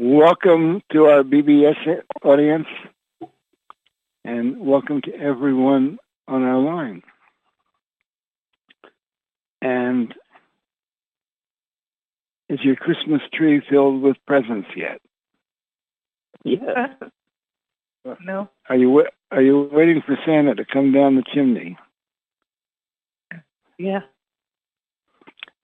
[0.00, 2.66] welcome to our BBS audience,
[4.24, 7.02] and welcome to everyone on our line.
[9.60, 10.14] And
[12.48, 15.02] is your Christmas tree filled with presents yet?
[16.44, 16.94] Yeah.
[18.24, 18.48] no.
[18.70, 21.76] Are you are you waiting for Santa to come down the chimney?
[23.76, 24.00] Yeah.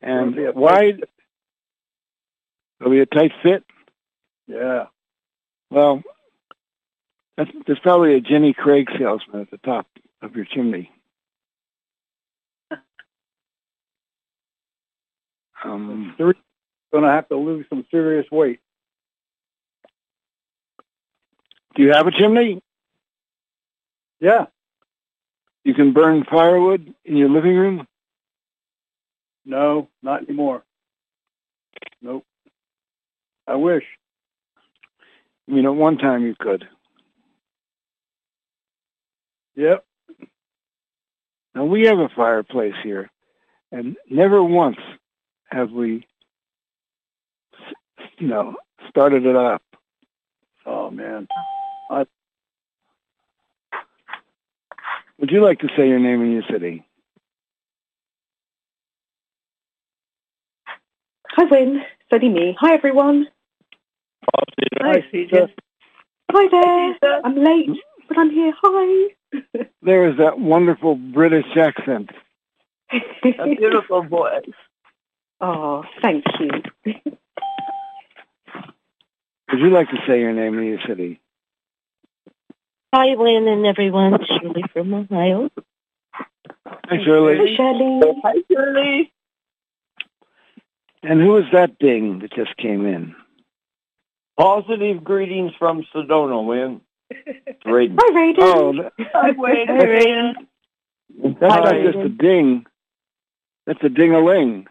[0.03, 0.93] And why?
[2.79, 3.65] It'll be a tight fit.
[4.47, 4.87] Yeah.
[5.71, 6.03] Well,
[7.37, 9.87] that's, there's probably a Jenny Craig salesman at the top
[10.23, 10.91] of your chimney.
[15.65, 16.35] Um, Going
[17.03, 18.61] to have to lose some serious weight.
[21.77, 22.63] do you have a chimney?
[24.19, 24.47] Yeah.
[25.65, 27.87] You can burn firewood in your living room?
[29.45, 30.63] No, not anymore.
[32.01, 32.25] Nope.
[33.47, 33.85] I wish.
[35.49, 36.67] I know, one time you could.
[39.55, 39.85] Yep.
[41.55, 43.11] Now, we have a fireplace here,
[43.73, 44.79] and never once
[45.51, 46.07] have we,
[48.19, 48.57] you know,
[48.89, 49.63] started it up.
[50.67, 51.29] Oh man.
[55.19, 56.85] Would you like to say your name and your city?
[61.31, 61.45] Hi.
[61.51, 62.57] It's only me.
[62.61, 63.29] Hi, everyone.
[64.35, 65.51] Hi, CJ.
[66.33, 66.49] Hi
[67.01, 67.21] there.
[67.25, 67.71] I'm late,
[68.09, 68.53] but I'm here.
[68.63, 69.15] Hi.
[69.83, 72.11] There is that wonderful British accent.
[72.93, 74.51] A beautiful voice.
[75.41, 76.51] oh, thank you.
[79.53, 81.21] Would you like to say your name and your city?
[82.93, 84.19] Hi, Lynn and everyone.
[84.27, 85.51] Shirley from Ohio.
[86.67, 87.37] Hi, Shirley.
[87.39, 88.01] Hi, Shirley.
[88.25, 89.13] Hi, Shirley.
[91.03, 93.15] And who is that ding that just came in?
[94.39, 96.81] Positive greetings from Sedona, Lynn.
[97.67, 97.97] Raiden.
[97.99, 98.37] Hi, Raiden.
[98.41, 99.69] Oh, oh Hi, Wade.
[99.69, 100.35] Raiden.
[101.41, 101.61] that's Hi.
[101.73, 102.67] not just a ding.
[103.67, 104.67] That's a ding-a-ling.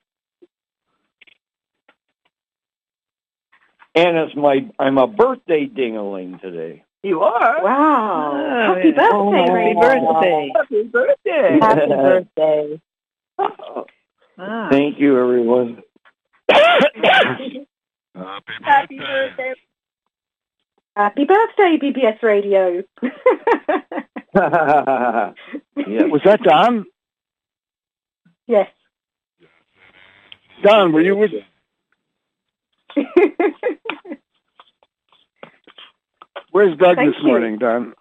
[3.96, 6.82] And it's my I'm a birthday dingaling today.
[7.04, 7.62] You are?
[7.62, 8.32] wow.
[8.34, 8.94] Oh, Happy yeah.
[8.94, 9.80] birthday, Happy Raiden.
[9.80, 10.52] birthday.
[10.56, 11.58] Happy birthday.
[11.60, 12.80] Happy birthday.
[14.38, 14.68] Ah.
[14.70, 15.82] Thank you, everyone.
[16.50, 17.66] Happy
[18.98, 19.52] birthday.
[20.96, 22.82] Happy birthday, BBS Radio.
[23.02, 23.10] yeah.
[26.06, 26.84] Was that Don?
[28.46, 28.68] yes.
[30.62, 31.32] Don, were you with?
[36.52, 37.26] Where's Doug Thank this you.
[37.26, 37.92] morning, Don?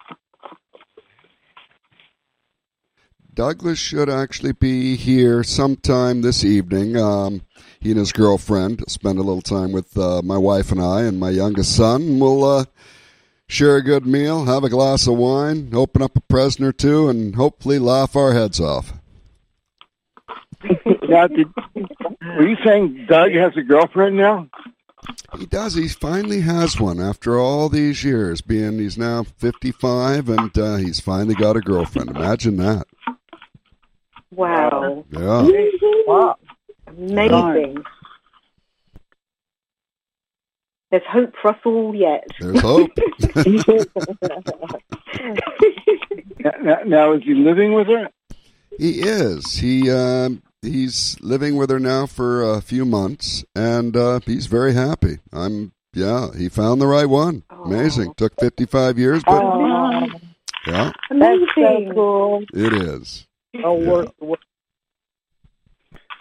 [3.34, 6.96] Douglas should actually be here sometime this evening.
[6.96, 7.42] Um,
[7.80, 11.20] he and his girlfriend spend a little time with uh, my wife and I and
[11.20, 12.20] my youngest son.
[12.20, 12.66] We'll uh,
[13.48, 17.10] share a good meal, have a glass of wine, open up a present or two,
[17.10, 18.94] and hopefully laugh our heads off.
[21.10, 24.48] Now, did, were you saying Doug has a girlfriend now?
[25.38, 25.76] He does.
[25.76, 28.42] He finally has one after all these years.
[28.42, 32.10] Being he's now fifty-five, and uh, he's finally got a girlfriend.
[32.10, 32.88] Imagine that.
[34.36, 35.06] Wow.
[35.12, 35.50] Yeah.
[36.08, 36.36] Wow.
[36.88, 37.84] Amazing.
[40.92, 42.28] There's hope for us all yet.
[42.40, 42.92] There's hope.
[46.62, 48.10] Now, now, is he living with her?
[48.78, 49.56] He is.
[49.58, 54.74] He um, he's living with her now for a few months, and uh, he's very
[54.74, 55.20] happy.
[55.32, 55.72] I'm.
[55.94, 57.44] Yeah, he found the right one.
[57.52, 58.16] Amazing.
[58.18, 60.08] Took 55 years, but Oh,
[60.66, 61.48] yeah, Amazing.
[61.56, 62.44] that's so cool.
[62.54, 63.28] it is.
[63.64, 64.40] Oh, work, work.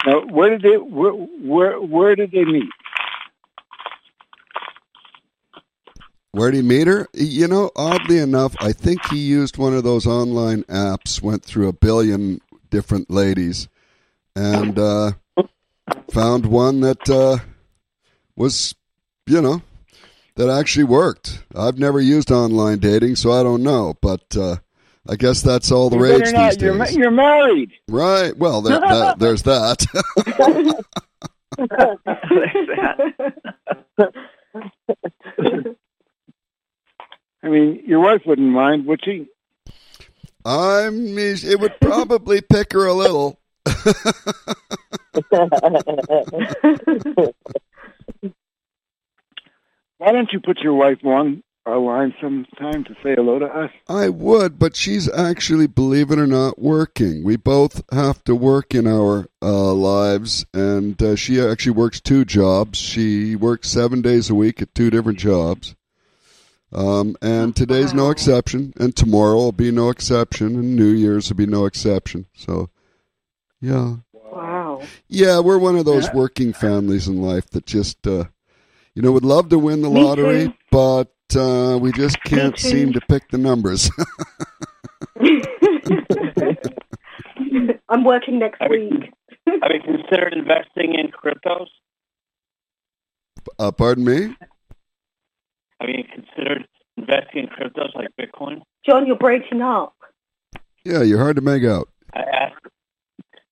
[0.05, 2.69] Now, where did they where where, where did they meet?
[6.31, 7.07] Where did he meet her?
[7.13, 11.67] You know, oddly enough, I think he used one of those online apps, went through
[11.67, 13.67] a billion different ladies,
[14.35, 15.11] and uh,
[16.11, 17.37] found one that uh,
[18.35, 18.73] was,
[19.27, 19.61] you know,
[20.35, 21.43] that actually worked.
[21.55, 24.57] I've never used online dating, so I don't know, but uh,
[25.07, 26.53] I guess that's all the You rage not.
[26.53, 26.95] these You're, days.
[26.95, 27.71] you're married.
[27.89, 28.35] Right.
[28.37, 29.85] Well, there, that, there's that.
[37.43, 39.27] I mean, your wife wouldn't mind, would she?
[40.45, 41.17] I'm.
[41.17, 43.39] It would probably pick her a little.
[49.97, 53.71] Why don't you put your wife on our line sometime to say hello to us?
[53.87, 57.23] I would, but she's actually, believe it or not, working.
[57.23, 62.25] We both have to work in our uh, lives, and uh, she actually works two
[62.25, 62.79] jobs.
[62.79, 65.75] She works seven days a week at two different jobs.
[66.73, 71.37] Um, and today's no exception, and tomorrow will be no exception, and New Year's will
[71.37, 72.25] be no exception.
[72.33, 72.71] So,
[73.61, 73.97] yeah.
[74.11, 74.81] Wow.
[75.07, 76.15] Yeah, we're one of those Yeah.
[76.15, 78.25] working families in life that just, uh,
[78.95, 80.53] you know, would love to win the Me lottery, too.
[80.71, 83.89] but uh, we just can't seem to pick the numbers.
[87.89, 89.09] I'm working next I mean- week.
[89.45, 91.67] Have you considered investing in cryptos?
[93.59, 94.33] uh, pardon me?
[95.81, 96.65] Have you considered
[96.95, 98.61] investing in cryptos like Bitcoin?
[98.85, 99.95] John, you're breaking up.
[100.85, 101.89] Yeah, you're hard to make out.
[102.13, 102.65] I asked,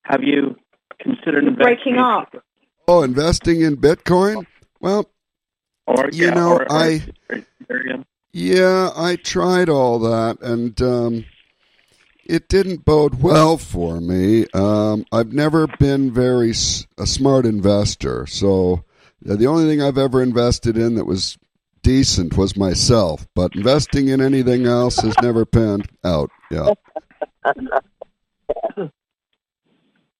[0.04, 0.56] have you
[1.02, 2.34] considered You're investing breaking in up.
[2.88, 4.46] Oh, investing in Bitcoin?
[4.80, 5.10] Well,
[5.88, 7.02] Or, You yeah, know, or, or I-
[8.34, 11.26] Yeah, I tried all that, and um,
[12.26, 14.46] it didn't bode well for me.
[14.54, 18.86] Um, I've never been very s- a smart investor, so
[19.30, 21.38] uh, the only thing I've ever invested in that was
[21.84, 23.28] decent was myself.
[23.36, 26.30] But investing in anything else has never panned out.
[26.50, 26.74] Yeah.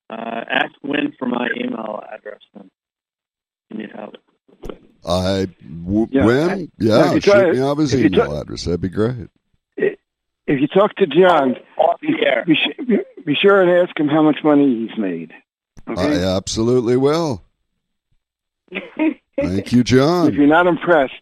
[0.10, 2.42] Uh, ask Wynn for my email address.
[2.54, 2.70] Then.
[3.70, 4.16] You need help.
[5.06, 5.48] I
[5.84, 6.26] w- Yeah.
[6.26, 8.66] when Yeah, yeah, shoot try- me off his email address.
[8.66, 9.30] That'd be great.
[9.78, 12.44] If you talk to John, Off the air.
[12.46, 15.32] be, be, be sure and ask him how much money he's made.
[15.88, 16.24] Okay?
[16.24, 17.44] I absolutely will.
[19.40, 20.28] Thank you, John.
[20.28, 21.14] if you're not impressed,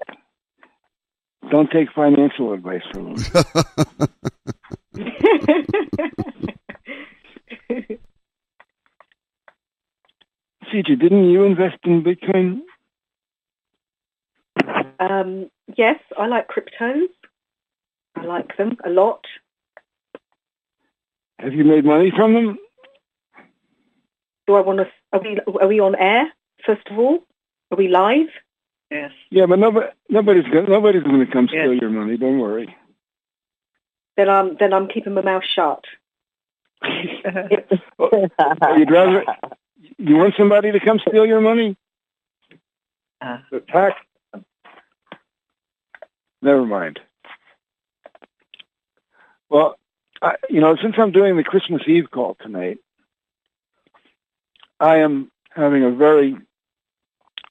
[1.52, 3.24] don't take financial advice from him.
[10.72, 12.60] CJ, didn't you invest in Bitcoin?
[15.00, 17.08] Um, yes, I like cryptos.
[18.16, 19.26] I like them a lot.
[21.40, 22.58] Have you made money from them?
[24.48, 24.88] Do I want to?
[25.14, 26.32] Are we are we on air?
[26.66, 27.20] First of all,
[27.72, 28.28] are we live?
[28.92, 29.12] Yes.
[29.30, 32.18] Yeah, but nobody, nobody's going nobody's going to come steal your money.
[32.18, 32.76] Don't worry.
[34.18, 35.86] Then I'm then I'm keeping my mouth shut.
[36.84, 39.26] You'd rather
[39.98, 41.78] you want somebody to come steal your money?
[43.22, 43.96] The tax.
[46.42, 47.00] Never mind.
[49.50, 49.78] Well,
[50.22, 52.78] I, you know, since I'm doing the Christmas Eve call tonight,
[54.80, 56.38] I am having a very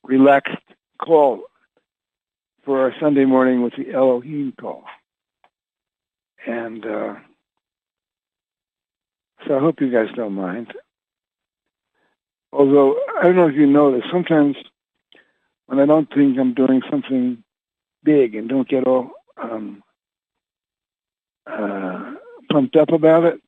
[0.03, 0.57] relaxed
[0.99, 1.43] call
[2.65, 4.85] for our Sunday morning with the Elohim call.
[6.47, 7.15] And uh,
[9.47, 10.73] so I hope you guys don't mind.
[12.53, 14.57] Although, I don't know if you know this, sometimes
[15.67, 17.45] when I don't think I'm doing something
[18.03, 19.11] big and don't get all
[19.41, 19.83] um,
[21.47, 22.15] uh,
[22.51, 23.41] pumped up about it,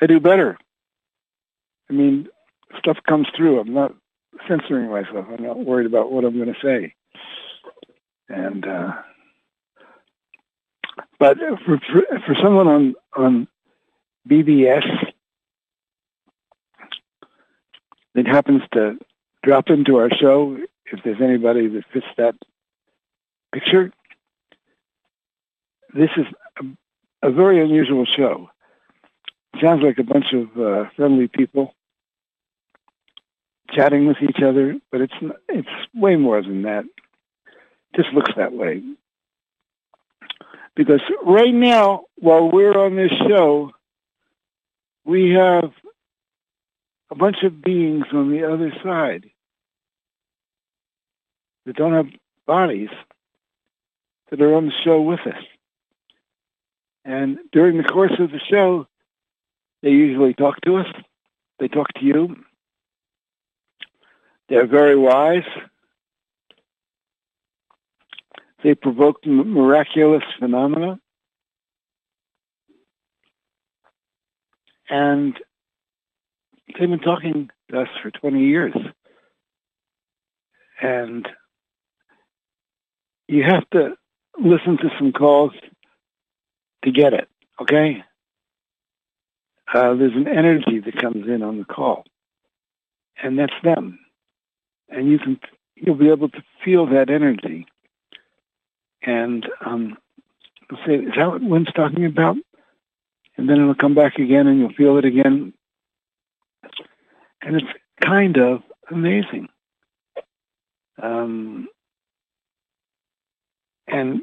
[0.00, 0.58] I do better.
[1.88, 2.28] I mean,
[2.78, 3.60] stuff comes through.
[3.60, 3.94] I'm not
[4.48, 5.26] censoring myself.
[5.30, 6.94] I'm not worried about what I'm going to say.
[8.28, 8.92] And uh,
[11.18, 13.48] but for, for for someone on on
[14.28, 14.84] BBS
[18.14, 18.98] that happens to
[19.42, 20.56] drop into our show,
[20.86, 22.34] if there's anybody that fits that
[23.54, 23.92] picture,
[25.94, 26.26] this is
[26.60, 28.50] a, a very unusual show.
[29.62, 31.74] sounds like a bunch of uh, friendly people
[33.70, 35.14] chatting with each other, but it's
[35.48, 36.84] it's way more than that.
[36.84, 38.82] It Just looks that way.
[40.76, 43.70] Because right now, while we're on this show,
[45.04, 45.70] we have
[47.10, 49.30] a bunch of beings on the other side
[51.66, 52.08] that don't have
[52.46, 52.88] bodies
[54.36, 55.42] that are on the show with us.
[57.04, 58.88] And during the course of the show,
[59.80, 60.86] they usually talk to us.
[61.60, 62.34] They talk to you.
[64.48, 65.46] They're very wise.
[68.64, 70.98] They provoke miraculous phenomena.
[74.88, 75.38] And
[76.66, 78.74] they've been talking to us for 20 years.
[80.82, 81.28] And
[83.28, 83.96] you have to
[84.38, 85.52] listen to some calls
[86.84, 87.28] to get it,
[87.60, 88.02] okay?
[89.72, 92.04] Uh, there's an energy that comes in on the call,
[93.22, 93.98] and that's them.
[94.88, 95.40] And you can,
[95.74, 97.66] you'll be able to feel that energy.
[99.02, 99.96] And um,
[100.86, 102.36] say, is that what Wynn's talking about?
[103.36, 105.52] And then it'll come back again, and you'll feel it again.
[107.42, 107.66] And it's
[108.00, 109.48] kind of amazing.
[111.02, 111.68] Um,
[113.94, 114.22] and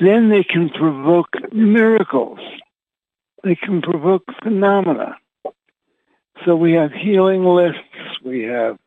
[0.00, 2.38] then they can provoke miracles.
[3.44, 5.16] They can provoke phenomena.
[6.44, 7.78] So we have healing lists,
[8.24, 8.78] we have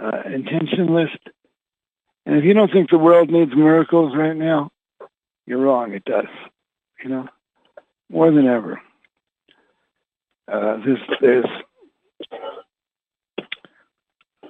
[0.00, 1.18] uh, intention list.
[2.26, 4.70] And if you don't think the world needs miracles right now,
[5.46, 5.92] you're wrong.
[5.92, 6.26] It does.
[7.02, 7.28] You know,
[8.10, 8.80] more than ever.
[10.46, 11.44] Uh, there's, there's,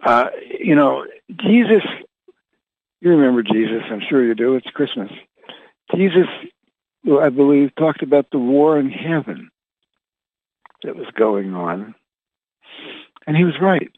[0.04, 0.26] uh,
[0.60, 1.04] you know,
[1.40, 1.82] Jesus.
[3.04, 3.82] You remember Jesus?
[3.90, 4.54] I'm sure you do.
[4.54, 5.10] It's Christmas.
[5.94, 6.26] Jesus,
[7.06, 9.50] I believe, talked about the war in heaven
[10.82, 11.94] that was going on,
[13.26, 13.90] and he was right.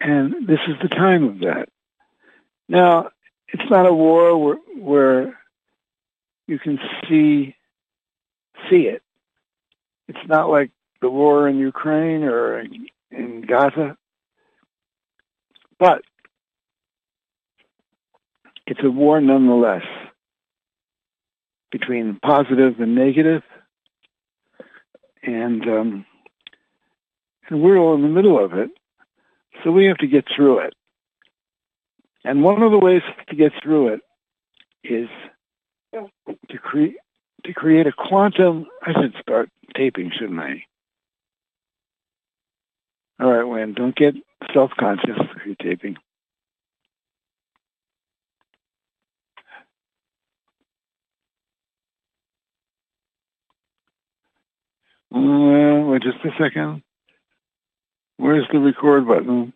[0.00, 1.68] And this is the time of that.
[2.68, 3.10] Now,
[3.46, 5.38] it's not a war where, where
[6.48, 7.54] you can see
[8.68, 9.04] see it.
[10.08, 12.58] It's not like the war in Ukraine or
[13.12, 13.96] in Gaza,
[15.78, 16.02] but
[18.66, 19.84] it's a war nonetheless
[21.70, 23.42] between positive and negative,
[25.22, 26.06] and um,
[27.48, 28.70] and we're all in the middle of it.
[29.62, 30.74] So we have to get through it.
[32.24, 34.00] And one of the ways to get through it
[34.82, 35.08] is
[35.92, 36.96] to create
[37.44, 38.66] to create a quantum.
[38.82, 40.64] I should start taping, shouldn't I?
[43.18, 44.14] All right, Wayne, don't get
[44.52, 45.96] self-conscious if you're taping.
[55.16, 56.82] Uh, wait just a second.
[58.18, 59.54] Where's the record button?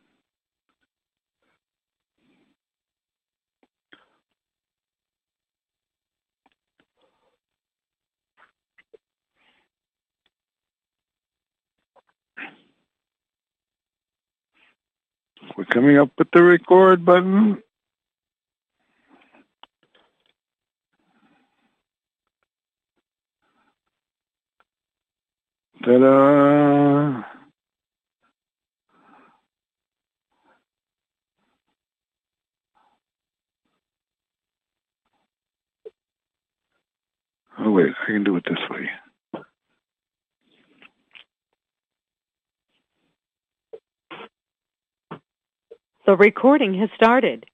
[15.56, 17.62] We're coming up with the record button.
[25.84, 27.22] Ta-da!
[37.58, 38.88] Oh wait, I can do it this way.
[46.06, 47.46] The recording has started.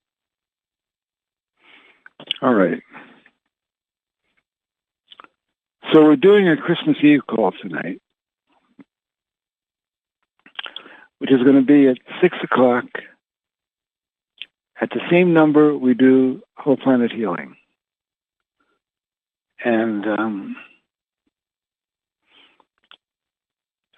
[2.41, 2.81] All right.
[5.93, 8.01] So we're doing a Christmas Eve call tonight,
[11.19, 12.85] which is going to be at 6 o'clock
[14.81, 17.57] at the same number we do Whole Planet Healing.
[19.65, 20.57] And um,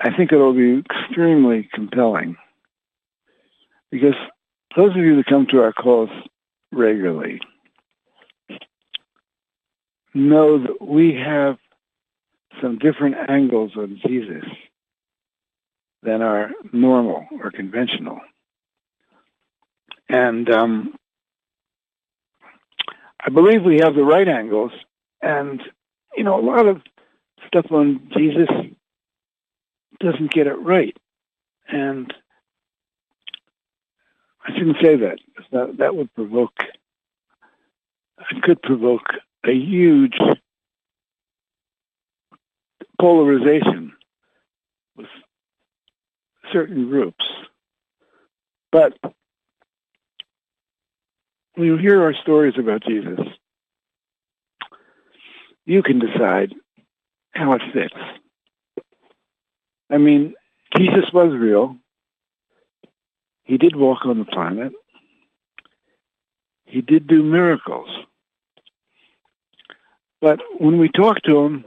[0.00, 2.36] I think it'll be extremely compelling
[3.90, 4.14] because
[4.76, 6.10] those of you that come to our calls
[6.72, 7.40] regularly
[10.14, 11.58] know that we have
[12.62, 14.44] some different angles on Jesus
[16.02, 18.20] than are normal or conventional.
[20.08, 20.94] And um,
[23.24, 24.72] I believe we have the right angles.
[25.20, 25.60] And,
[26.16, 26.82] you know, a lot of
[27.46, 28.48] stuff on Jesus
[30.00, 30.96] doesn't get it right.
[31.68, 32.12] And
[34.46, 35.18] I shouldn't say that.
[35.52, 36.54] That, that would provoke,
[38.30, 39.06] it could provoke
[39.44, 40.16] a huge
[43.00, 43.92] polarization
[46.52, 47.24] certain groups.
[48.70, 48.94] But
[51.54, 53.20] when you hear our stories about Jesus,
[55.64, 56.54] you can decide
[57.32, 57.94] how it fits.
[59.90, 60.34] I mean,
[60.76, 61.76] Jesus was real.
[63.44, 64.72] He did walk on the planet.
[66.66, 67.88] He did do miracles.
[70.20, 71.64] But when we talk to him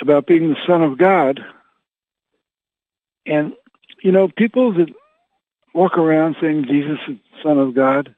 [0.00, 1.40] about being the Son of God,
[3.26, 3.52] and,
[4.02, 4.92] you know, people that
[5.74, 8.14] walk around saying Jesus is the Son of God,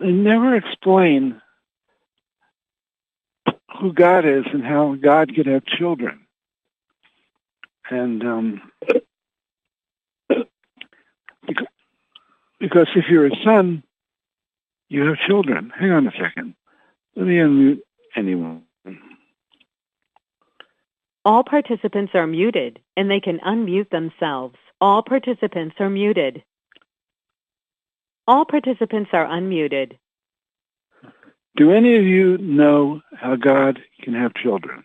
[0.00, 1.40] they never explain
[3.80, 6.26] who God is and how God could have children.
[7.90, 8.62] And um,
[12.58, 13.82] because if you're a son,
[14.88, 15.72] you have children.
[15.78, 16.54] Hang on a second.
[17.16, 17.80] Let me unmute
[18.14, 18.62] anyone.
[21.24, 24.56] All participants are muted and they can unmute themselves.
[24.80, 26.42] All participants are muted.
[28.26, 29.98] All participants are unmuted.
[31.56, 34.84] Do any of you know how God can have children?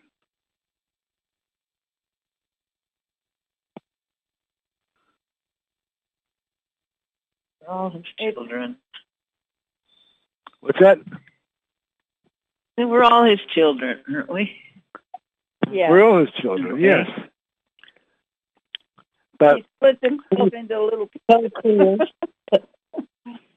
[7.68, 8.77] All his children.
[10.60, 11.00] What's that?
[12.77, 14.51] We're all his children, aren't we?
[15.72, 15.89] Yeah.
[15.89, 17.07] We're all his children, yes.
[19.38, 21.98] But He split himself into a little Co-creation.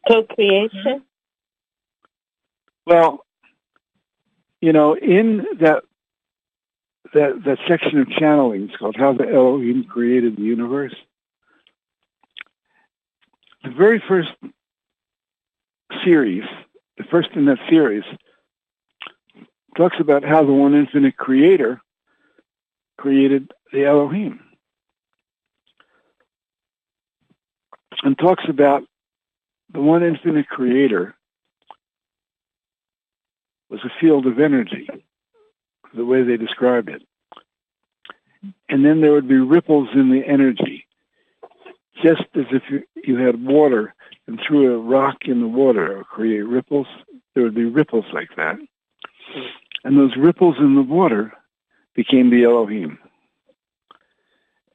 [0.08, 1.02] Co-creation.
[2.86, 3.24] well,
[4.60, 5.84] you know, in that
[7.14, 10.94] that that section of channeling, it's called "How the Elohim Created the Universe."
[13.62, 14.30] The very first
[16.04, 16.44] series,
[16.96, 18.04] the first in that series,
[19.76, 21.80] talks about how the one infinite creator
[22.99, 24.40] created the Elohim.
[28.02, 28.83] And talks about
[29.73, 31.14] the one infinite creator
[33.71, 34.88] was a field of energy,
[35.95, 37.02] the way they described it.
[38.69, 40.87] And then there would be ripples in the energy,
[42.02, 43.95] just as if you, you had water
[44.26, 46.87] and threw a rock in the water or create ripples.
[47.35, 48.59] There would be ripples like that.
[49.85, 51.33] And those ripples in the water
[51.99, 52.97] became the Elohim.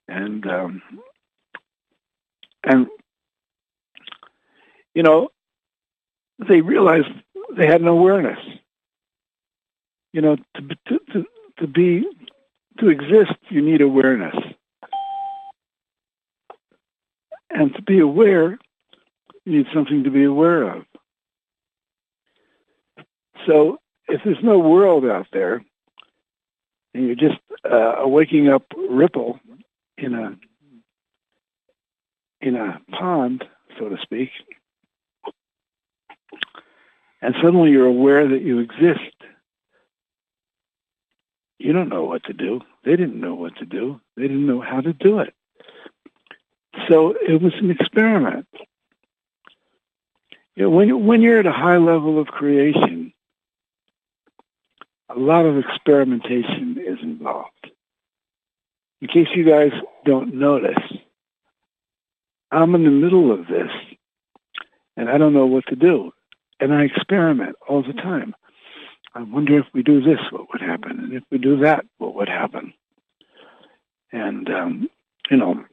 [0.09, 0.81] And um,
[2.65, 2.87] and
[4.93, 5.29] you know,
[6.49, 7.07] they realized
[7.57, 8.39] they had an awareness.
[10.11, 11.25] You know, to to to,
[11.59, 12.05] to be
[12.79, 14.35] to exist, you need awareness,
[17.49, 18.59] and to be aware,
[19.45, 20.83] you need something to be aware of.
[23.47, 23.77] So,
[24.09, 25.63] if there's no world out there,
[26.93, 29.39] and you're just uh, a waking up ripple
[29.97, 30.37] in a
[32.41, 33.43] in a pond,
[33.79, 34.29] so to speak,
[37.21, 39.15] and suddenly you're aware that you exist.
[41.59, 42.61] You don't know what to do.
[42.83, 44.01] They didn't know what to do.
[44.17, 45.33] They didn't know how to do it.
[46.89, 48.47] So it was an experiment.
[50.55, 53.13] You know, when, you- when you're at a high level of creation,
[55.09, 56.72] a lot of experimentation
[57.23, 57.71] involved.
[59.01, 59.71] In case you guys
[60.05, 60.83] don't notice,
[62.51, 63.71] I'm in the middle of this
[64.97, 66.11] and I don't know what to do.
[66.59, 68.35] And I experiment all the time.
[69.15, 70.99] I wonder if we do this, what would happen?
[70.99, 72.73] And if we do that, what would happen?
[74.11, 74.89] And, um,
[75.29, 75.63] you know,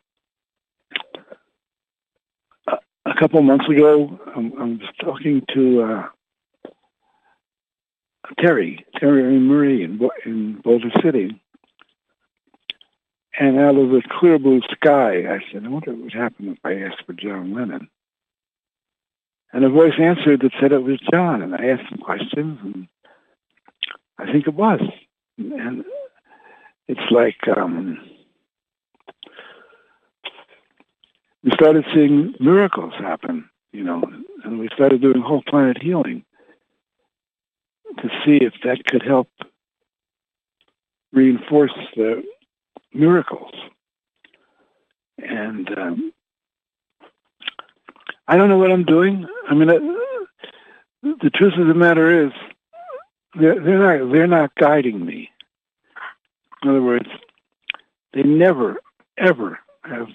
[2.67, 6.09] a, a couple months ago, um, I was talking to uh,
[8.39, 11.41] Terry, Terry and Marie in, in Boulder City.
[13.39, 16.59] And out of the clear blue sky, I said, I wonder what would happen if
[16.65, 17.89] I asked for John Lennon.
[19.53, 21.43] And a voice answered that said it was John.
[21.43, 22.89] And I asked some questions, and
[24.19, 24.81] I think it was.
[25.39, 25.85] And
[26.87, 27.99] it's like um,
[31.43, 34.03] we started seeing miracles happen, you know,
[34.45, 36.25] and we started doing whole planet healing
[37.99, 39.29] to see if that could help
[41.13, 42.23] reinforce the
[42.93, 43.53] miracles.
[45.19, 46.13] And um,
[48.27, 49.27] I don't know what I'm doing.
[49.49, 49.79] I mean, uh,
[51.03, 52.33] the truth of the matter is,
[53.39, 55.31] they're, they're not they're not guiding me.
[56.63, 57.09] In other words,
[58.13, 58.81] they never
[59.17, 60.09] ever have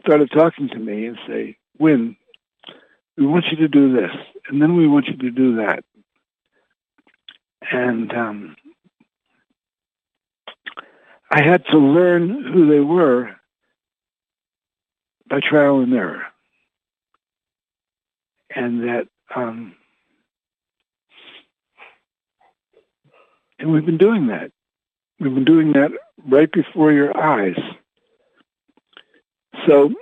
[0.00, 2.16] started talking to me and say, "Wynn,
[3.16, 4.10] we want you to do this,
[4.48, 5.84] and then we want you to do that."
[7.72, 8.56] And um,
[11.30, 13.34] I had to learn who they were
[15.28, 16.22] by trial and error,
[18.54, 19.74] and that, um,
[23.58, 24.52] and we've been doing that.
[25.18, 25.90] We've been doing that
[26.28, 27.58] right before your eyes.
[29.66, 29.92] So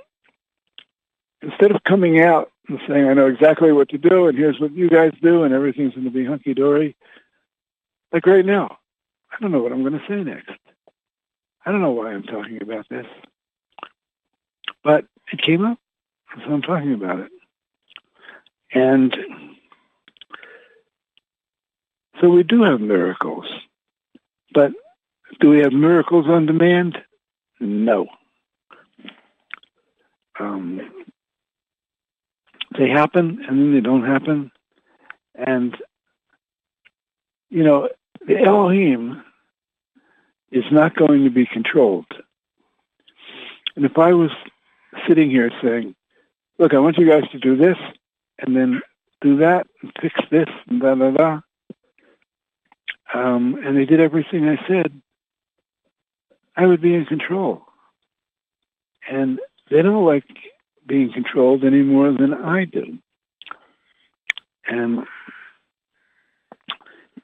[1.42, 4.72] instead of coming out and saying, "I know exactly what to do, and here's what
[4.72, 6.96] you guys do, and everything's going to be hunky dory,"
[8.12, 8.78] like right now,
[9.30, 10.50] I don't know what I'm going to say next.
[11.64, 13.06] I don't know why I'm talking about this,
[14.82, 15.78] but it came up,
[16.36, 17.30] so I'm talking about it.
[18.74, 19.14] And
[22.20, 23.46] so we do have miracles,
[24.52, 24.72] but
[25.40, 26.98] do we have miracles on demand?
[27.60, 28.06] No.
[30.38, 30.80] Um,
[32.76, 34.50] they happen and then they don't happen.
[35.34, 35.76] And,
[37.50, 37.88] you know,
[38.26, 39.22] the Elohim
[40.50, 42.06] is not going to be controlled.
[43.74, 44.30] And if I was
[45.08, 45.94] sitting here saying,
[46.58, 47.78] look, I want you guys to do this
[48.38, 48.80] and then
[49.20, 51.40] do that and fix this and da da da,
[53.14, 55.00] um, and they did everything I said,
[56.56, 57.62] I would be in control.
[59.10, 60.24] And they don't like
[60.86, 62.98] being controlled any more than I do.
[64.66, 65.06] And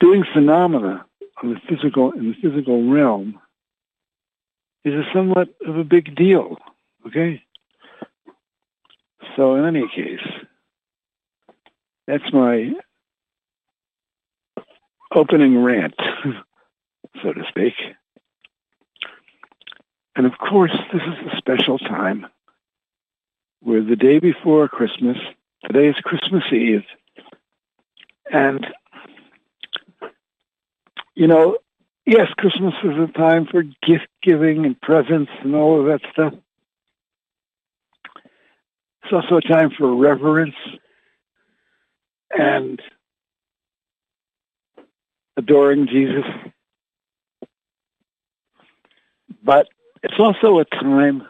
[0.01, 1.05] doing phenomena
[1.43, 3.39] on the physical in the physical realm
[4.85, 6.57] is a somewhat of a big deal.
[7.07, 7.43] Okay?
[9.37, 10.27] So in any case,
[12.07, 12.73] that's my
[15.15, 15.95] opening rant,
[17.23, 17.75] so to speak.
[20.17, 22.27] And of course, this is a special time.
[23.63, 25.17] We're the day before Christmas.
[25.65, 26.85] Today is Christmas Eve.
[28.33, 28.67] And,
[31.19, 31.59] you know,
[32.07, 36.33] yes, Christmas is a time for gift giving and presents and all of that stuff.
[39.03, 40.55] It's also a time for reverence
[42.31, 42.81] and
[45.37, 46.25] adoring Jesus.
[49.43, 49.67] But
[50.05, 51.27] it's also a time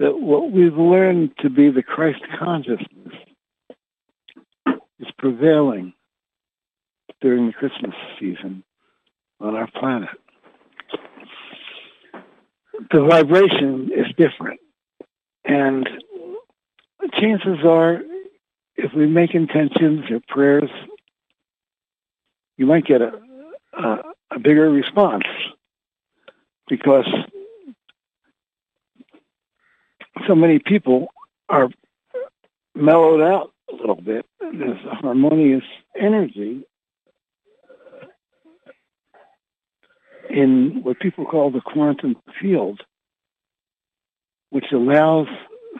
[0.00, 3.14] that what we've learned to be the Christ consciousness
[4.98, 5.94] is prevailing
[7.20, 8.64] during the Christmas season
[9.40, 10.08] on our planet.
[12.90, 14.60] The vibration is different.
[15.44, 15.88] And
[17.20, 18.00] chances are,
[18.76, 20.70] if we make intentions or prayers,
[22.56, 23.12] you might get a,
[23.74, 23.96] a,
[24.32, 25.24] a bigger response
[26.68, 27.06] because
[30.26, 31.08] so many people
[31.48, 31.68] are
[32.74, 34.26] mellowed out a little bit.
[34.40, 35.64] There's a harmonious
[35.98, 36.64] energy
[40.30, 42.80] in what people call the quantum field,
[44.50, 45.26] which allows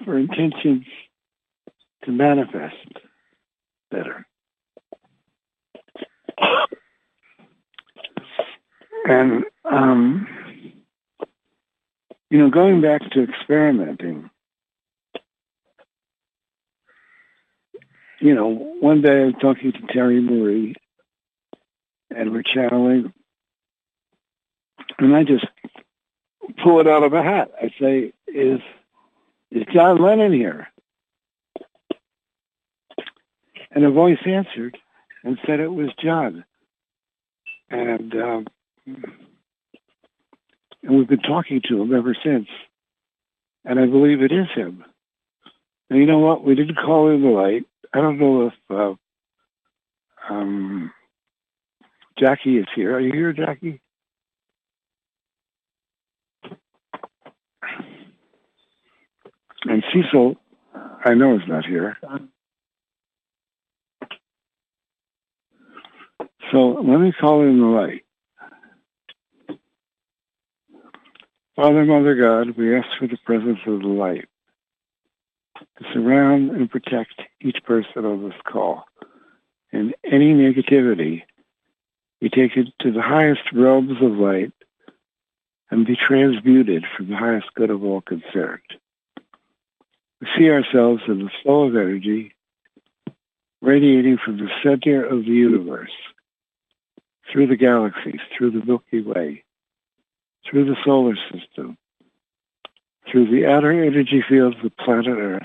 [0.05, 0.85] for intentions
[2.05, 2.75] to manifest
[3.91, 4.27] better.
[9.07, 10.27] And, um,
[12.31, 14.31] you know, going back to experimenting,
[18.21, 18.49] you know,
[18.81, 20.75] one day I'm talking to Terry Marie
[22.11, 23.13] and we're channeling
[25.01, 25.47] and I just
[26.63, 27.51] pull it out of a hat.
[27.61, 28.61] I say, is,
[29.51, 30.69] is John Lennon here?
[33.71, 34.77] And a voice answered
[35.25, 36.45] and said it was John.
[37.71, 38.47] And, um,
[38.87, 39.07] and
[40.83, 42.49] we've been talking to him ever since.
[43.65, 44.85] And I believe it is him.
[45.89, 46.45] And you know what?
[46.45, 47.65] We didn't call in the light.
[47.93, 48.95] I don't know if uh,
[50.33, 50.93] um,
[52.19, 52.95] Jackie is here.
[52.95, 53.81] Are you here, Jackie?
[59.64, 60.37] And Cecil,
[61.05, 61.96] I know is not here.
[66.51, 68.05] So let me call in the light.
[71.57, 74.27] Father, Mother God, we ask for the presence of the light
[75.59, 78.85] to surround and protect each person on this call.
[79.73, 81.23] And any negativity
[82.20, 84.53] we take it to the highest realms of light
[85.70, 88.61] and be transmuted for the highest good of all concerned.
[90.21, 92.35] We see ourselves in the flow of energy
[93.63, 95.91] radiating from the center of the universe,
[97.31, 99.45] through the galaxies, through the Milky Way,
[100.49, 101.77] through the solar system,
[103.11, 105.43] through the outer energy fields of planet Earth,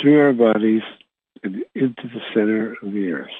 [0.00, 0.82] through our bodies,
[1.42, 3.30] and into the center of the Earth.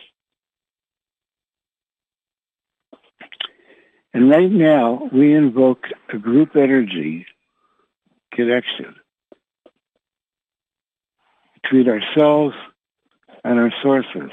[4.14, 7.26] And right now, we invoke a group energy
[8.32, 8.94] connection
[11.66, 12.54] between ourselves
[13.44, 14.30] and our sources.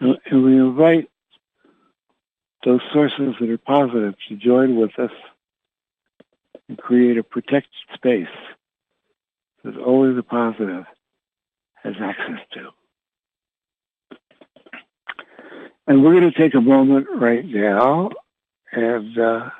[0.00, 1.08] And we invite
[2.64, 5.10] those sources that are positive to join with us
[6.68, 8.26] and create a protected space
[9.62, 10.84] that only the positive
[11.82, 12.70] has access to.
[15.86, 18.10] And we're going to take a moment right now
[18.72, 19.50] and uh,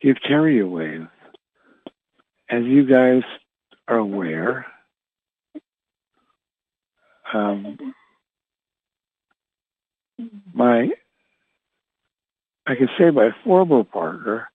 [0.00, 1.08] give Terry a wave.
[2.50, 3.22] As you guys
[3.86, 4.66] are aware,
[7.32, 7.76] um,
[10.54, 10.90] my,
[12.66, 14.48] I can say my former partner,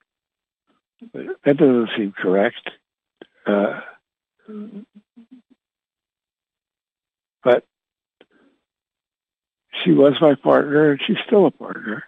[1.12, 2.70] that doesn't seem correct.
[3.46, 3.80] Uh,
[7.44, 7.64] but
[9.82, 12.04] she was my partner and she's still a partner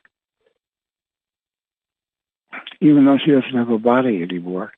[2.80, 4.72] even though she doesn't have a body anymore.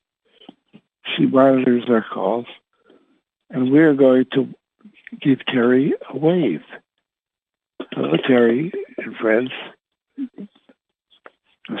[1.15, 2.45] She monitors our calls,
[3.49, 4.53] and we're going to
[5.21, 6.61] give Terry a wave.
[7.91, 9.51] Hello, Terry and friends.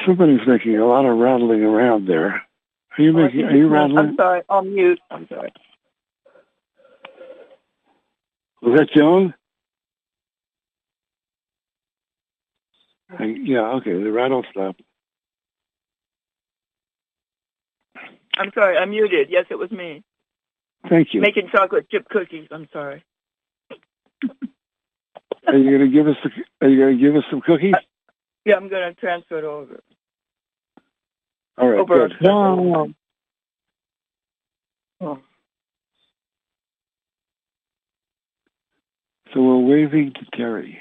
[0.05, 2.41] Somebody's making a lot of rattling around there.
[2.97, 3.43] Are you oh, making?
[3.43, 3.97] Are you rattling?
[3.97, 4.41] I'm sorry.
[4.49, 4.99] On mute.
[5.09, 5.51] I'm sorry.
[8.61, 9.33] Was that Joan?
[13.17, 13.77] I, yeah.
[13.77, 13.93] Okay.
[13.93, 14.81] The rattle stopped.
[18.39, 18.77] I'm sorry.
[18.77, 19.27] I'm muted.
[19.29, 20.01] Yes, it was me.
[20.89, 21.19] Thank you.
[21.21, 22.47] Making chocolate chip cookies.
[22.51, 23.03] I'm sorry.
[25.47, 26.15] Are you going to give us?
[26.23, 27.73] The, are you going to give us some cookies?
[28.45, 29.81] Yeah, I'm going to transfer it over.
[31.57, 31.79] All right.
[31.79, 32.07] over.
[32.07, 32.17] Good.
[32.21, 32.93] No.
[35.01, 35.19] Oh.
[39.33, 40.79] So we're waving to Terry.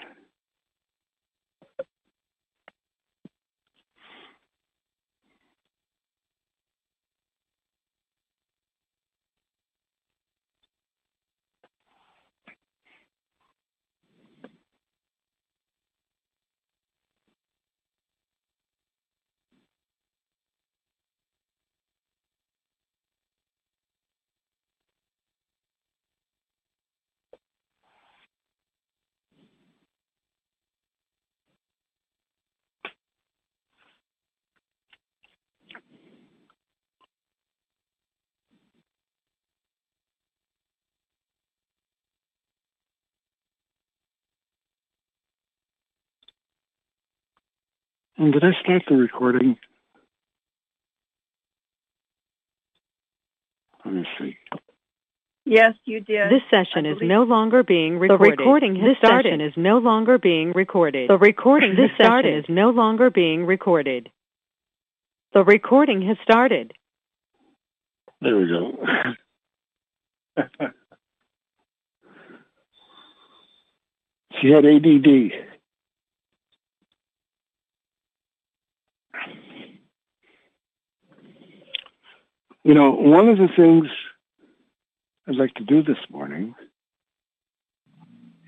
[48.18, 49.56] And did I start the recording?
[53.84, 54.36] Let me see.
[55.44, 56.30] Yes, you did.
[56.30, 58.38] This session is no longer being recorded.
[58.38, 59.30] The recording has this started.
[59.30, 61.08] session is no longer being recorded.
[61.08, 64.10] The recording This session is no longer being recorded.
[65.32, 66.72] The recording has started.
[68.20, 68.76] There we go.
[74.42, 75.47] she had ADD.
[82.68, 83.86] You know, one of the things
[85.26, 86.54] I'd like to do this morning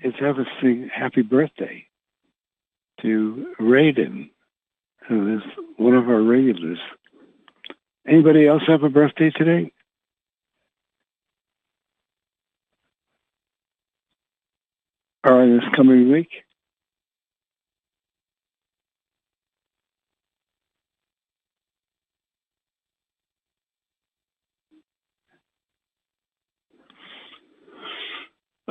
[0.03, 1.87] is have a sing happy birthday
[3.01, 4.29] to Raiden,
[5.09, 5.41] who is
[5.77, 6.77] one of our regulars.
[8.07, 9.71] Anybody else have a birthday today?
[15.27, 16.29] Or this coming week?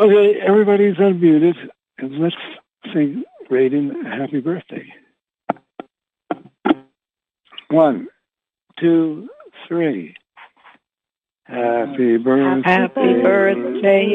[0.01, 1.57] Okay, everybody's unmuted,
[1.99, 2.37] and let's
[2.95, 4.87] sing Raiden happy birthday.
[7.71, 8.09] One,
[8.81, 9.29] two,
[9.69, 10.17] three.
[11.47, 12.71] Happy birthday.
[12.71, 14.09] Happy birthday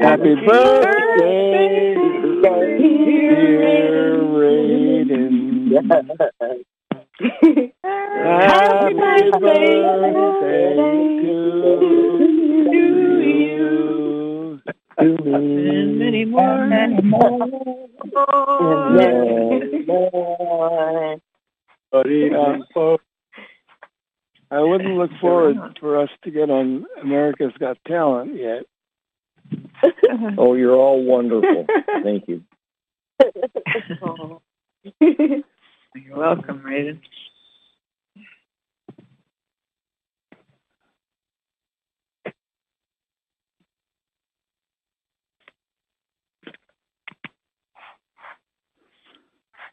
[0.00, 1.94] Happy birthday,
[2.42, 5.72] dear Raiden.
[7.92, 9.82] Happy birthday
[11.22, 11.34] to
[13.22, 14.60] you.
[14.98, 16.68] And many more.
[21.92, 22.64] Buddy, um,
[24.50, 28.64] I wouldn't look forward for us to get on America's Got Talent yet.
[30.12, 30.30] Uh-huh.
[30.38, 31.66] Oh, you're all wonderful.
[32.04, 32.44] Thank you.
[35.94, 37.00] You're welcome, Raiden.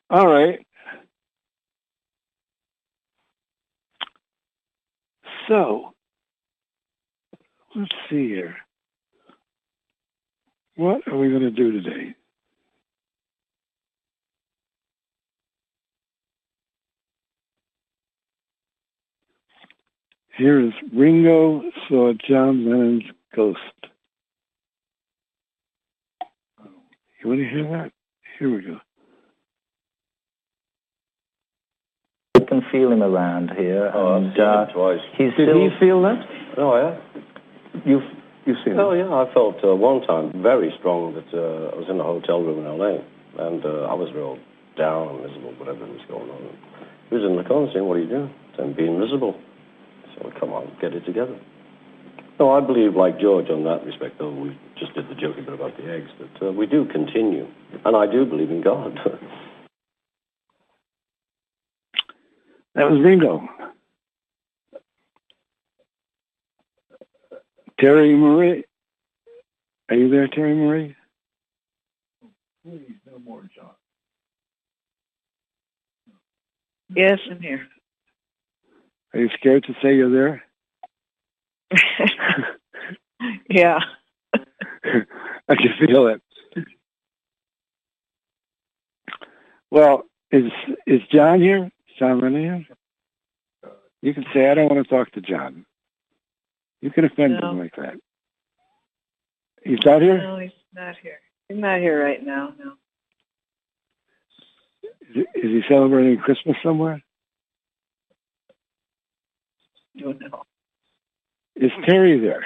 [0.10, 0.60] All right.
[5.47, 5.93] So,
[7.75, 8.58] let's see here.
[10.80, 12.15] What are we going to do today?
[20.38, 23.04] Here is Ringo saw John Lennon's
[23.36, 23.58] ghost.
[27.22, 27.92] You want to hear that?
[28.39, 28.78] Here we go.
[32.36, 33.92] I can feel him around here.
[33.94, 35.00] Oh, I've and, seen uh, him twice.
[35.18, 35.60] He's Did still.
[35.60, 36.26] he feel that?
[36.58, 37.22] Oh, yeah.
[37.86, 38.18] You've
[38.50, 39.06] you've seen Oh, it.
[39.06, 39.14] yeah.
[39.14, 42.60] I felt uh, one time very strong that uh, I was in a hotel room
[42.60, 42.98] in L.A.
[43.46, 44.38] and uh, I was real
[44.78, 46.42] down and miserable, whatever was going on.
[47.10, 49.40] He was in the corner saying, "What are you doing?" I'm being miserable.
[50.18, 51.38] So come on, get it together.
[52.40, 55.54] No, I believe, like George, on that respect, though we just did the joking bit
[55.54, 57.48] about the eggs, that uh, we do continue,
[57.86, 58.98] and I do believe in God.
[62.76, 63.42] That was Ringo.
[67.80, 68.63] Terry Marie.
[69.89, 70.96] Are you there, Terry Marie?
[72.63, 73.72] Please, no more, John.
[76.96, 77.68] Yes, I'm here.
[79.13, 80.44] Are you scared to say you're there?
[83.50, 83.80] yeah.
[84.34, 86.22] I can feel it.
[89.72, 90.52] Well, is
[90.88, 91.72] is John here?
[91.98, 92.65] John Lennon here?
[94.02, 95.65] You can say I don't want to talk to John.
[96.82, 97.52] You can offend No.
[97.52, 97.96] him like that.
[99.63, 100.18] He's not here.
[100.18, 101.20] No, he's not here.
[101.50, 102.54] He's not here right now.
[102.58, 102.74] No.
[105.15, 107.02] Is, he celebrating Christmas somewhere?
[109.98, 110.44] Don't know.
[111.56, 112.46] Is Terry there?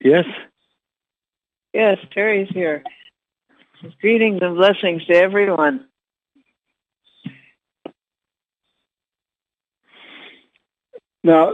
[0.00, 0.24] Yes.
[1.72, 2.82] Yes, Terry's here.
[4.00, 5.86] Greetings and blessings to everyone.
[11.24, 11.52] Now,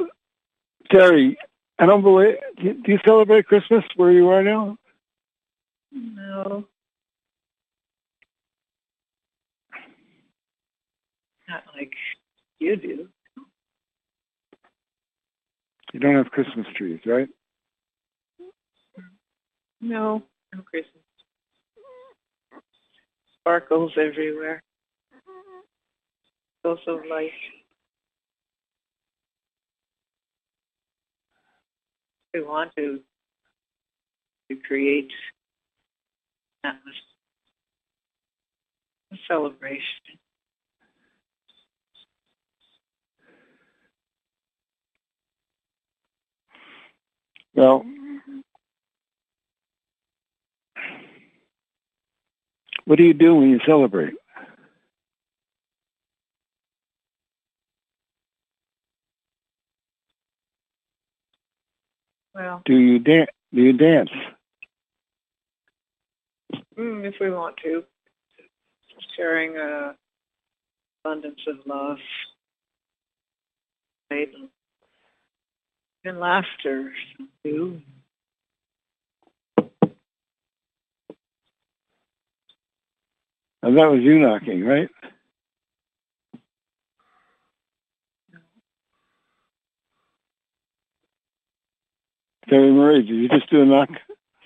[0.91, 1.37] Terry,
[1.79, 2.37] I don't believe.
[2.61, 4.77] Do do you celebrate Christmas where you are now?
[5.93, 6.65] No.
[11.49, 11.93] Not like
[12.59, 13.09] you do.
[15.93, 17.29] You don't have Christmas trees, right?
[19.81, 20.23] No.
[20.55, 21.03] No Christmas.
[23.41, 24.63] Sparkles everywhere.
[26.61, 27.31] Sparkles of light.
[32.35, 33.01] We want to
[34.51, 35.11] to create
[36.65, 36.73] a
[39.29, 39.83] celebration.
[47.55, 47.85] Well,
[52.85, 54.15] what do you do when you celebrate?
[62.35, 63.31] Well, Do you dance?
[63.55, 64.11] Do you dance?
[66.79, 67.83] mm, if we want to,
[69.17, 69.95] sharing a
[71.05, 71.99] abundance of love,
[74.11, 74.51] and
[76.21, 76.93] laughter
[77.45, 77.81] too.
[83.63, 84.89] And that was you knocking, right?
[92.49, 93.91] Terry Marie, did you just do a knock?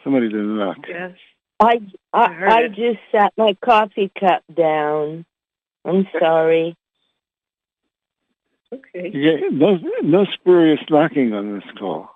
[0.05, 0.79] Somebody did a knock.
[0.89, 1.13] Yes.
[1.61, 1.81] I
[2.13, 5.25] I I, I just sat my coffee cup down.
[5.85, 6.77] I'm sorry.
[8.73, 9.11] Okay.
[9.15, 12.11] Yeah, no, no spurious knocking on this call.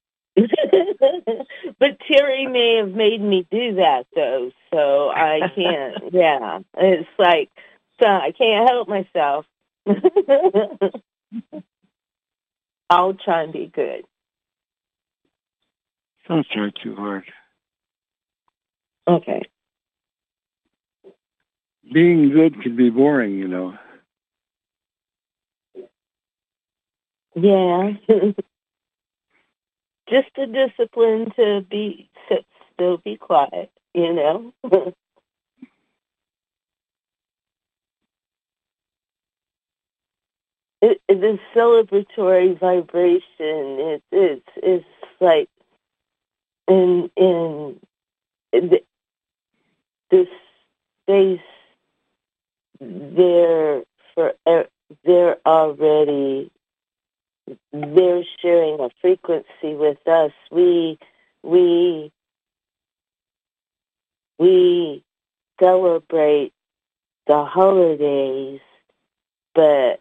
[0.36, 5.96] but Terry may have made me do that though, so I can't.
[6.12, 7.50] yeah, it's like
[8.00, 9.44] so I can't help myself.
[12.90, 14.04] I'll try and be good.
[16.28, 17.24] Don't try too hard.
[19.08, 19.42] Okay.
[21.92, 23.78] Being good can be boring, you know.
[27.34, 27.92] Yeah.
[30.10, 33.70] Just a discipline to be sit still, be quiet.
[33.94, 34.54] You know.
[40.82, 44.86] it, it- the celebratory vibration is it's it's
[45.20, 45.48] like
[46.68, 47.80] in in
[48.52, 48.82] the,
[50.10, 50.28] this
[51.04, 51.40] space
[52.80, 53.82] they're
[54.14, 54.66] for er,
[55.04, 56.50] they're already
[57.72, 60.32] they're sharing a frequency with us.
[60.50, 60.98] We
[61.42, 62.12] we
[64.38, 65.04] we
[65.60, 66.52] celebrate
[67.26, 68.60] the holidays
[69.54, 70.00] but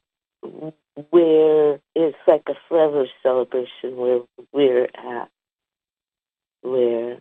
[1.10, 4.22] where it's like a forever celebration where
[4.54, 5.30] we're at,
[6.62, 7.20] where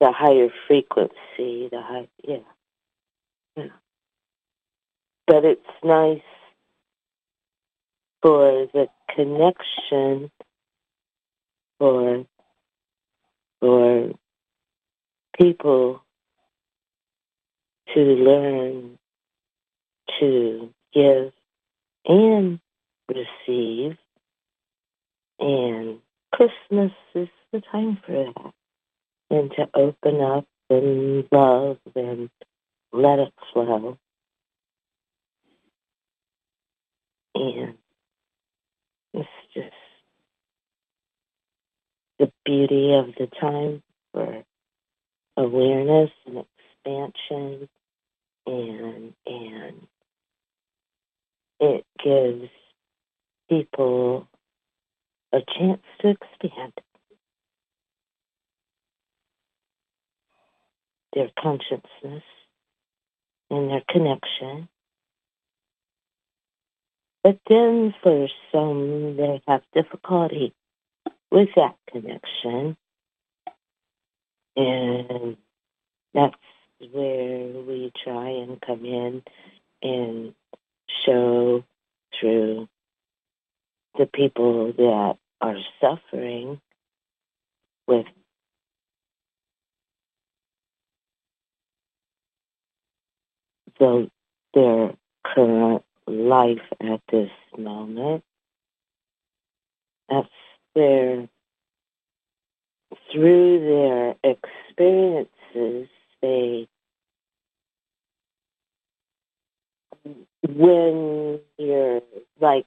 [0.00, 2.36] the higher frequency, the high, yeah.
[3.56, 3.64] yeah.
[5.26, 6.20] But it's nice
[8.22, 10.30] for the connection
[11.78, 12.24] for
[13.60, 14.12] for
[15.38, 16.02] people
[17.94, 18.98] to learn
[20.20, 21.32] to give
[22.06, 22.60] and
[23.08, 23.96] receive.
[25.38, 25.98] And
[26.36, 28.52] Christmas is the time for that.
[29.30, 32.28] And to open up and love and
[32.92, 33.96] let it flow.
[37.34, 37.74] And
[39.14, 39.72] it's just
[42.18, 43.82] the beauty of the time
[44.12, 44.44] for
[45.38, 46.44] awareness and
[46.84, 47.68] expansion
[48.46, 49.86] and and
[51.60, 52.50] it gives
[53.48, 54.28] people
[55.32, 56.72] a chance to expand
[61.14, 62.22] their consciousness
[63.50, 64.68] and their connection.
[67.24, 70.54] But then for some, they have difficulty
[71.30, 72.76] with that connection.
[74.56, 75.36] And
[76.14, 76.34] that's
[76.92, 79.22] where we try and come in
[79.82, 80.34] and
[81.04, 81.64] show
[82.18, 82.68] through
[83.98, 86.60] the people that are suffering
[87.86, 88.06] with
[93.78, 94.10] the,
[94.54, 94.94] their
[95.24, 98.22] current life at this moment.
[100.08, 100.28] That's
[100.74, 101.28] where,
[103.12, 105.88] through their experiences,
[106.22, 106.68] they,
[110.48, 112.00] when you're
[112.40, 112.66] like,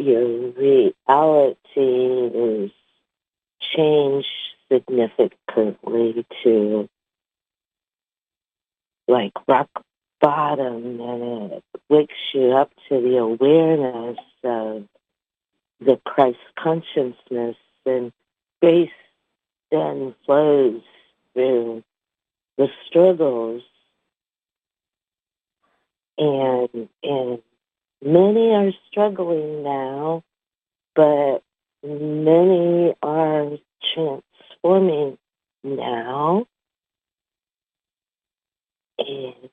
[0.00, 2.70] your reality is
[3.76, 4.26] changed
[4.72, 6.88] significantly to
[9.06, 9.68] like rock
[10.20, 14.84] bottom and it wakes you up to the awareness of
[15.80, 18.12] the Christ consciousness and
[18.62, 18.90] grace
[19.70, 20.82] then flows
[21.34, 21.82] through
[22.56, 23.62] the struggles
[26.18, 27.42] and and
[28.02, 30.22] many are struggling now
[30.94, 31.42] but
[31.82, 33.50] many are
[33.94, 35.18] transforming
[35.64, 36.46] now
[38.98, 39.50] and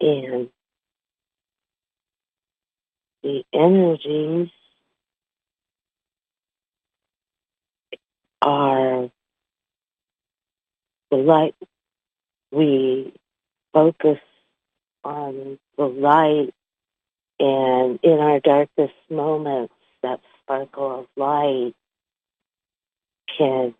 [0.00, 0.48] and
[3.22, 4.48] the energies
[8.42, 9.10] are
[11.10, 11.54] the light.
[12.50, 13.12] We
[13.72, 14.18] focus
[15.04, 16.54] on the light,
[17.38, 21.74] and in our darkest moments, that sparkle of light
[23.38, 23.74] can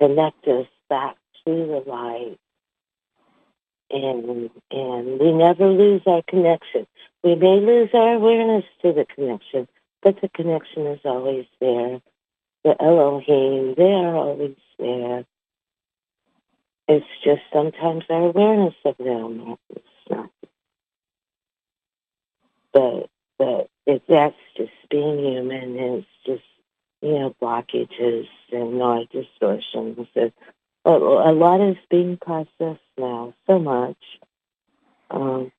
[0.00, 2.38] connect us back to the light
[3.90, 6.86] and and we never lose our connection.
[7.22, 9.68] We may lose our awareness to the connection,
[10.02, 12.00] but the connection is always there.
[12.64, 15.24] The Elohim, they are always there.
[16.88, 20.30] It's just sometimes our awareness of them is not.
[22.72, 26.42] But but if that's just being human, it's just
[27.02, 30.06] you know blockages and noise distortions
[30.86, 33.96] a, a lot is being processed now, so much.
[35.10, 35.50] Um,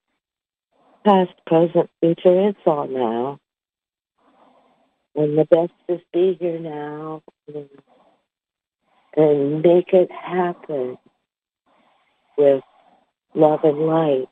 [1.03, 3.39] past, present, future, it's all now.
[5.15, 7.23] And the best is be here now
[7.53, 7.69] and,
[9.15, 10.97] and make it happen
[12.37, 12.63] with
[13.33, 14.29] love and light.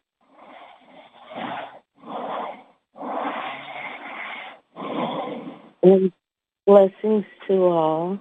[5.83, 6.11] And
[6.65, 8.19] blessings to all.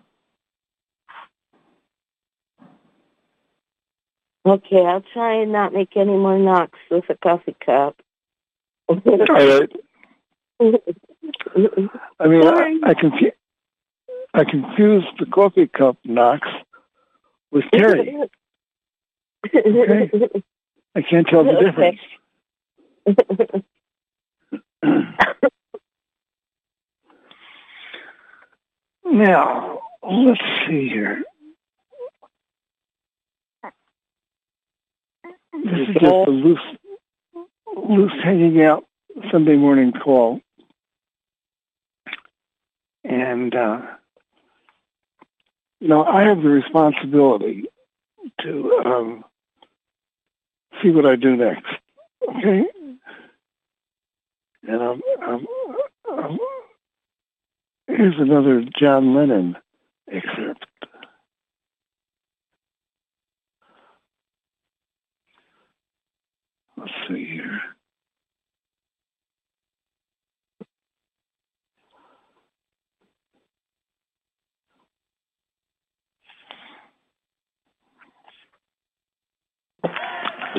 [4.47, 7.97] Okay, I'll try and not make any more knocks with a coffee cup.
[8.89, 9.72] All right.
[10.61, 13.32] I mean, I, I, confu-
[14.35, 16.49] I confused the coffee cup knocks
[17.51, 18.14] with Terry.
[19.45, 20.43] Okay.
[20.97, 21.99] I can't tell the difference.
[29.05, 31.23] now, let's see here.
[35.65, 36.59] This is just a loose,
[37.77, 38.85] loose hanging out
[39.31, 40.41] Sunday morning call.
[43.05, 43.83] And, uh,
[45.81, 47.65] you know, I have the responsibility
[48.41, 49.25] to um,
[50.83, 51.66] see what I do next.
[52.29, 52.64] Okay?
[54.66, 55.47] And um, um,
[56.11, 56.39] um,
[57.87, 59.57] here's another John Lennon
[60.11, 60.64] excerpt.
[66.77, 67.61] Let's see here.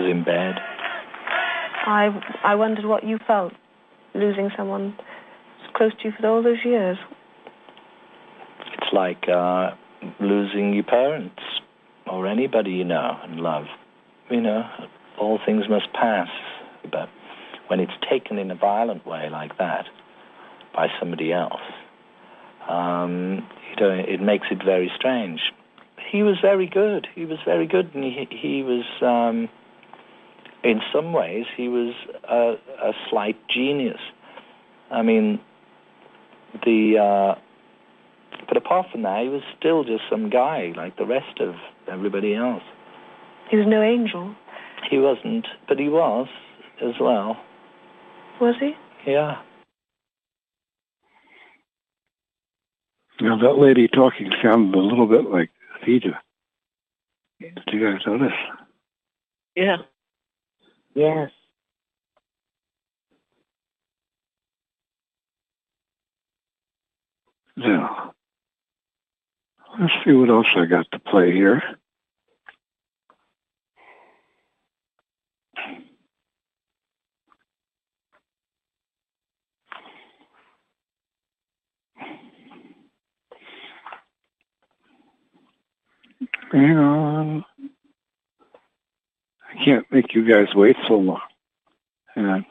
[0.06, 0.56] Was in bed.
[1.88, 2.10] I
[2.44, 3.54] I wondered what you felt
[4.14, 4.96] losing someone
[5.74, 6.98] close to you for all those years.
[8.74, 9.72] It's like uh,
[10.20, 11.42] losing your parents
[12.08, 13.66] or anybody you know and love.
[14.30, 14.64] You know,
[15.20, 16.30] all things must pass.
[16.92, 17.10] But
[17.68, 19.86] when it's taken in a violent way like that
[20.74, 21.62] by somebody else,
[22.70, 25.40] um, you know, it makes it very strange.
[26.12, 27.08] He was very good.
[27.16, 28.86] He was very good, and he he was.
[29.02, 29.50] Um,
[30.66, 31.94] in some ways, he was
[32.28, 34.00] a, a slight genius.
[34.92, 35.40] I mean,
[36.66, 37.40] the uh,
[38.48, 41.56] but apart from that, he was still just some guy like the rest of
[41.92, 42.64] everybody else.
[43.50, 44.36] He was no angel,
[44.90, 46.28] He wasn't, but he was
[46.82, 47.38] as well.
[48.42, 48.74] was he?
[49.06, 49.38] Yeah.
[53.22, 55.52] Now that lady talking sounded a little bit like
[55.86, 56.20] Theta.
[57.40, 58.34] Did you guys notice?
[59.56, 59.78] Yeah.
[60.96, 61.32] Yes.
[67.58, 68.14] Now,
[69.80, 71.62] let's see what else I got to play here.
[86.52, 87.46] Hang on.
[89.56, 91.22] I can't make you guys wait so long.
[92.16, 92.46] And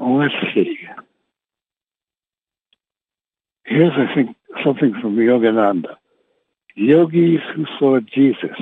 [0.00, 0.78] let's see.
[3.70, 5.94] Here's, I think, something from Yogananda.
[6.74, 8.58] Yogis who saw Jesus.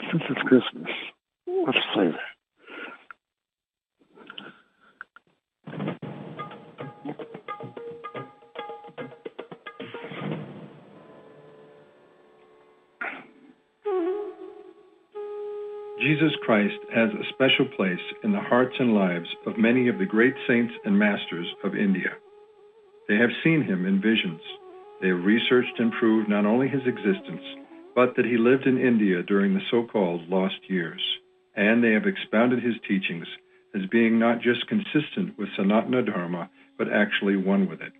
[0.00, 0.88] Since it's Christmas,
[1.66, 2.20] let's play that.
[16.00, 20.06] Jesus Christ has a special place in the hearts and lives of many of the
[20.06, 22.10] great saints and masters of India.
[23.08, 24.40] They have seen him in visions.
[25.00, 27.42] They have researched and proved not only his existence,
[27.94, 31.00] but that he lived in India during the so-called lost years.
[31.54, 33.26] And they have expounded his teachings
[33.74, 37.92] as being not just consistent with Sanatana Dharma, but actually one with it.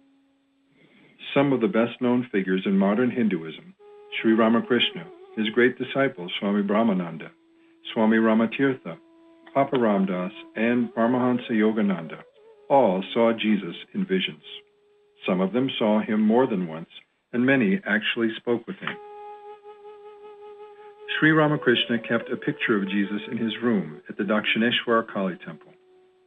[1.34, 3.74] Some of the best-known figures in modern Hinduism,
[4.20, 7.30] Sri Ramakrishna, his great disciple Swami Brahmananda,
[7.92, 8.96] Swami Ramatirtha,
[9.54, 12.20] Papa Ramdas, and Paramahansa Yogananda
[12.68, 14.42] all saw Jesus in visions.
[15.26, 16.88] Some of them saw him more than once,
[17.32, 18.96] and many actually spoke with him.
[21.18, 25.72] Sri Ramakrishna kept a picture of Jesus in his room at the Dakshineshwar Kali temple.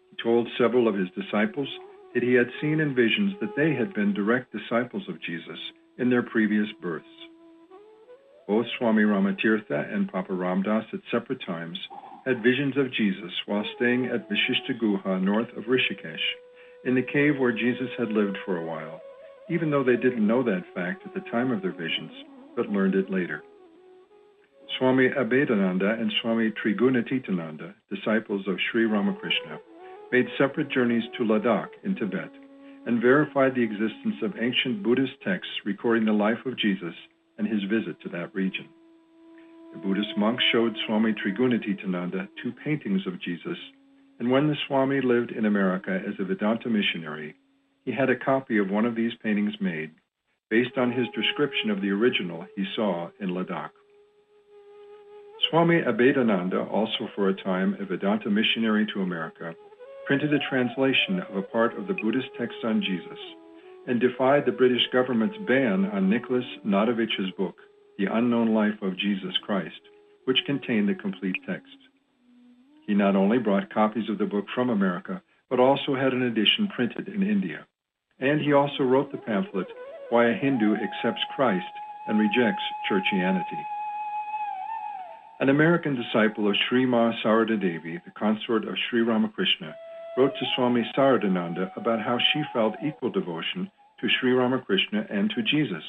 [0.09, 1.67] He told several of his disciples
[2.13, 5.59] that he had seen in visions that they had been direct disciples of Jesus
[5.97, 7.05] in their previous births.
[8.47, 11.77] Both Swami Ramatirtha and Papa Ramdas at separate times
[12.25, 16.17] had visions of Jesus while staying at Vishishta Guha north of Rishikesh,
[16.85, 19.01] in the cave where Jesus had lived for a while,
[19.49, 22.11] even though they didn't know that fact at the time of their visions,
[22.55, 23.43] but learned it later.
[24.77, 29.59] Swami Abhedananda and Swami Trigunatitananda, disciples of Sri Ramakrishna,
[30.11, 32.31] made separate journeys to Ladakh in Tibet
[32.85, 36.93] and verified the existence of ancient Buddhist texts recording the life of Jesus
[37.37, 38.67] and his visit to that region.
[39.73, 43.57] The Buddhist monk showed Swami Trigunatitananda two paintings of Jesus,
[44.19, 47.35] and when the Swami lived in America as a Vedanta missionary,
[47.85, 49.91] he had a copy of one of these paintings made
[50.49, 53.71] based on his description of the original he saw in Ladakh.
[55.49, 59.55] Swami Abhedananda, also for a time a Vedanta missionary to America,
[60.05, 63.19] printed a translation of a part of the Buddhist text on Jesus
[63.87, 67.55] and defied the British government's ban on Nicholas Notovitch's book,
[67.97, 69.79] The Unknown Life of Jesus Christ,
[70.25, 71.88] which contained the complete text.
[72.89, 76.67] He not only brought copies of the book from America, but also had an edition
[76.69, 77.67] printed in India.
[78.19, 79.67] And he also wrote the pamphlet,
[80.09, 81.69] Why a Hindu Accepts Christ
[82.07, 83.63] and Rejects Churchianity.
[85.39, 89.75] An American disciple of Sri Ma Sarada Devi, the consort of Sri Ramakrishna,
[90.17, 93.69] wrote to Swami Saradananda about how she felt equal devotion
[94.01, 95.83] to Sri Ramakrishna and to Jesus.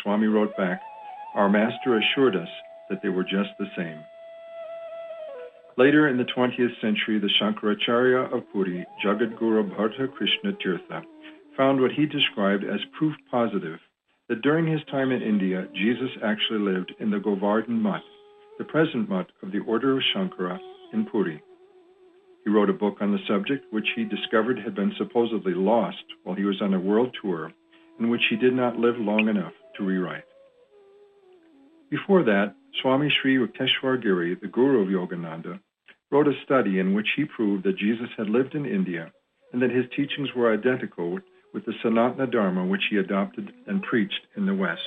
[0.00, 0.80] Swami wrote back,
[1.34, 2.48] Our master assured us
[2.88, 4.02] that they were just the same.
[5.78, 11.02] Later in the 20th century, the Shankaracharya of Puri, Jagadguru Bharata Krishna Tirtha,
[11.56, 13.78] found what he described as proof positive
[14.28, 18.02] that during his time in India, Jesus actually lived in the Govardhan Mutt,
[18.58, 20.58] the present mutt of the Order of Shankara
[20.92, 21.42] in Puri.
[22.44, 26.36] He wrote a book on the subject, which he discovered had been supposedly lost while
[26.36, 27.50] he was on a world tour,
[27.98, 30.24] and which he did not live long enough to rewrite.
[31.90, 35.60] Before that, Swami Sri Yukteswar Giri, the guru of Yogananda,
[36.10, 39.12] wrote a study in which he proved that Jesus had lived in India
[39.52, 41.18] and that his teachings were identical
[41.52, 44.80] with the Sanatana Dharma which he adopted and preached in the West.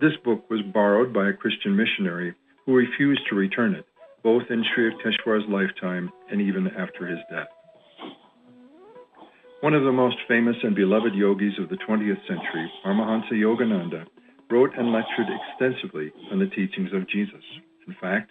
[0.00, 2.34] This book was borrowed by a Christian missionary
[2.66, 3.86] who refused to return it,
[4.22, 7.48] both in Sri Yukteswar's lifetime and even after his death.
[9.60, 14.06] One of the most famous and beloved yogis of the 20th century, Paramahansa Yogananda,
[14.50, 17.44] wrote and lectured extensively on the teachings of Jesus.
[17.86, 18.30] In fact,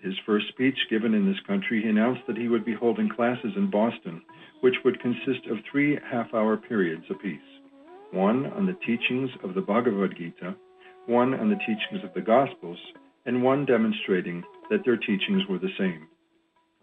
[0.00, 3.52] his first speech given in this country, he announced that he would be holding classes
[3.56, 4.22] in Boston,
[4.60, 7.40] which would consist of three half hour periods apiece
[8.10, 10.54] one on the teachings of the Bhagavad Gita,
[11.06, 12.78] one on the teachings of the Gospels,
[13.26, 16.08] and one demonstrating that their teachings were the same.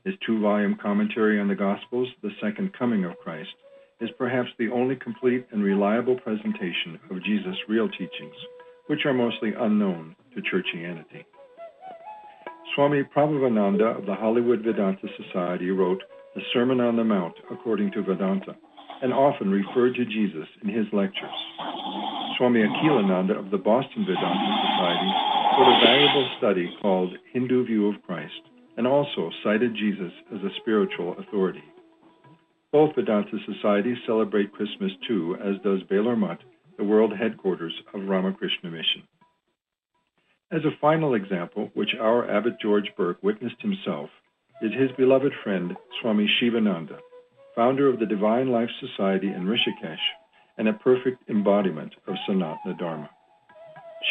[0.04, 3.50] His two volume commentary on the Gospels, The Second Coming of Christ,
[4.00, 8.36] is perhaps the only complete and reliable presentation of Jesus' real teachings,
[8.88, 11.26] which are mostly unknown to churchianity.
[12.76, 16.02] Swami Prabhavananda of the Hollywood Vedanta Society wrote
[16.36, 18.56] The Sermon on the Mount according to Vedanta
[19.02, 21.40] and often referred to Jesus in his lectures.
[22.38, 25.12] Swami Akhilananda of the Boston Vedanta Society
[25.58, 28.42] wrote a valuable study called Hindu View of Christ
[28.78, 31.64] and also cited Jesus as a spiritual authority.
[32.74, 36.40] Both Vedanta societies celebrate Christmas too, as does Belur Mutt,
[36.78, 39.03] the world headquarters of Ramakrishna Mission.
[40.51, 44.09] As a final example, which our Abbot George Burke witnessed himself,
[44.61, 46.99] is his beloved friend Swami Shivananda,
[47.55, 49.97] founder of the Divine Life Society in Rishikesh
[50.57, 53.09] and a perfect embodiment of Sanatana Dharma.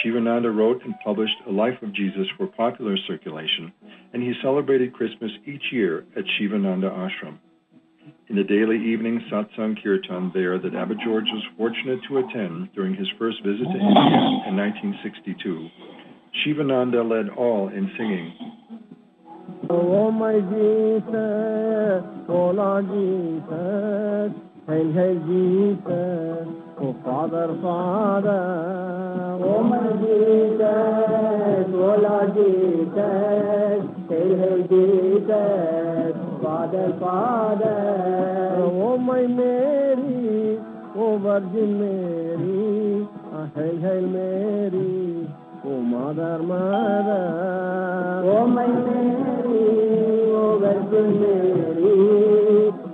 [0.02, 3.72] Shivananda wrote and published A Life of Jesus for popular circulation,
[4.12, 7.38] and he celebrated Christmas each year at Shivananda Ashram.
[8.28, 12.94] In the daily evening satsang kirtan there that Abbot George was fortunate to attend during
[12.94, 15.68] his first visit to India in 1962,
[16.42, 18.32] Shivananda led all in singing.
[19.70, 19.94] Oh
[36.44, 38.56] Father, Father.
[38.60, 40.58] Oh my Mary,
[40.94, 45.26] oh Virgin Mary, ah, hail hail Mary.
[45.64, 47.24] Oh mother, mother,
[48.28, 49.56] oh my Mary,
[50.36, 51.96] oh Virgin Mary,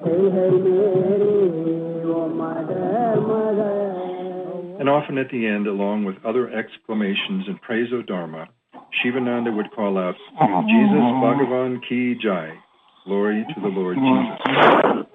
[0.05, 4.79] hail hail Mary, oh mother, mother.
[4.79, 8.47] And often at the end, along with other exclamations in praise of Dharma,
[9.03, 12.55] Shivananda would call out, Jesus Bhagavan Ki Jai,
[13.05, 15.07] glory to the Lord Jesus.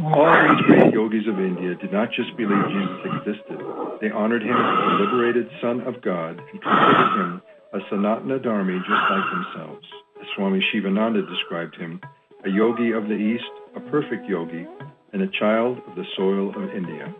[0.00, 3.58] All these great yogis of India did not just believe Jesus existed.
[4.00, 8.78] They honored him as the liberated Son of God and considered him a Sanatana Dharmi
[8.78, 9.86] just like themselves.
[10.20, 12.00] As Swami Shivananda described him,
[12.44, 14.66] a yogi of the East, a perfect yogi,
[15.12, 17.12] and a child of the soil of India.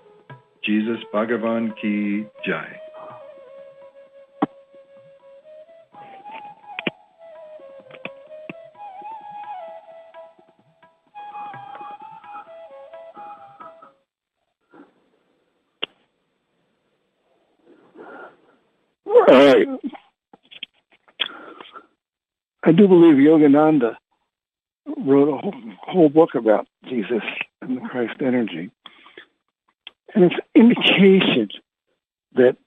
[0.64, 2.68] Jesus Bhagavan Ki Jai.
[22.68, 23.96] I do believe Yogananda
[24.98, 27.22] wrote a whole, whole book about Jesus
[27.62, 28.70] and the Christ energy.
[30.14, 31.48] And it's indication
[32.34, 32.58] that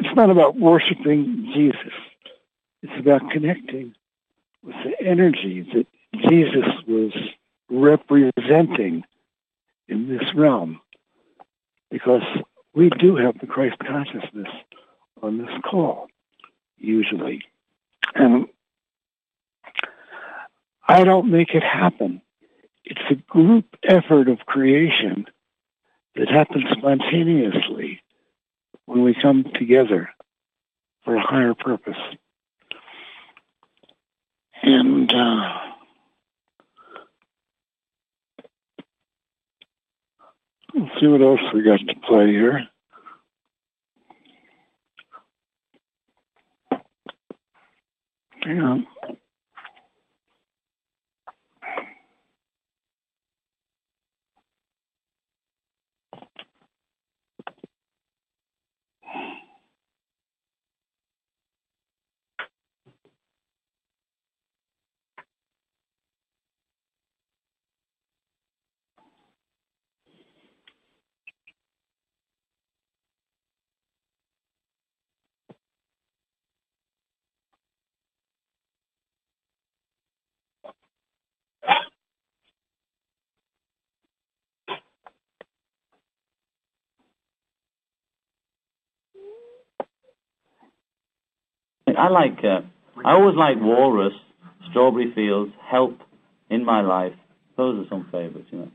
[0.00, 1.92] it's not about worshiping Jesus.
[2.82, 3.94] It's about connecting
[4.64, 5.86] with the energy that
[6.30, 7.12] Jesus was
[7.68, 9.04] representing
[9.88, 10.80] in this realm.
[11.90, 12.22] Because
[12.74, 14.48] we do have the Christ consciousness
[15.22, 16.08] on this call,
[16.78, 17.42] usually.
[18.14, 18.46] And
[20.86, 22.22] I don't make it happen.
[22.84, 25.26] It's a group effort of creation
[26.16, 28.02] that happens spontaneously
[28.86, 30.10] when we come together
[31.04, 31.96] for a higher purpose.
[34.62, 35.58] And uh,
[40.74, 42.68] let's see what else we got to play here.
[48.44, 48.86] On.
[92.02, 92.38] I like.
[92.42, 92.62] Uh,
[93.04, 94.14] I always like Walrus,
[94.70, 96.00] Strawberry Fields, Help,
[96.50, 97.14] In My Life.
[97.56, 98.70] Those are some favorites, you know.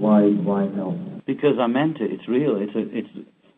[0.00, 0.22] Why?
[0.22, 0.96] Why help?
[1.26, 2.10] Because I meant it.
[2.10, 2.56] It's real.
[2.56, 2.96] It's a.
[2.96, 3.08] It's.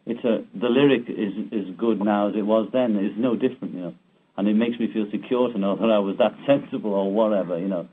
[0.07, 0.45] It's a.
[0.59, 2.97] The lyric is as good now as it was then.
[2.97, 3.95] It's no different, you know.
[4.37, 7.57] And it makes me feel secure to know that I was that sensible or whatever,
[7.57, 7.87] you know.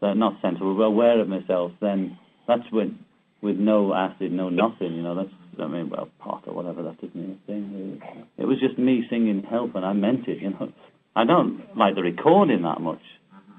[0.00, 1.72] That not sensible, but aware of myself.
[1.82, 2.16] Then
[2.48, 2.98] that's when,
[3.42, 5.16] with no acid, no nothing, you know.
[5.16, 5.34] That's.
[5.60, 6.82] I mean, well, pot or whatever.
[6.82, 8.00] That mean a thing.
[8.00, 8.26] Really.
[8.38, 10.72] It was just me singing help, and I meant it, you know.
[11.14, 13.02] I don't like the recording that much.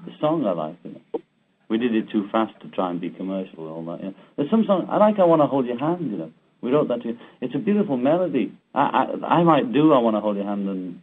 [0.06, 1.20] The song I like, you know.
[1.68, 4.02] We did it too fast to try and be commercial and all that.
[4.02, 4.14] You know.
[4.36, 5.18] There's some song I like.
[5.18, 6.10] I want to hold your hand.
[6.10, 7.02] You know, we wrote that.
[7.02, 8.52] To, it's a beautiful melody.
[8.74, 9.92] I, I I might do.
[9.92, 11.00] I want to hold your hand and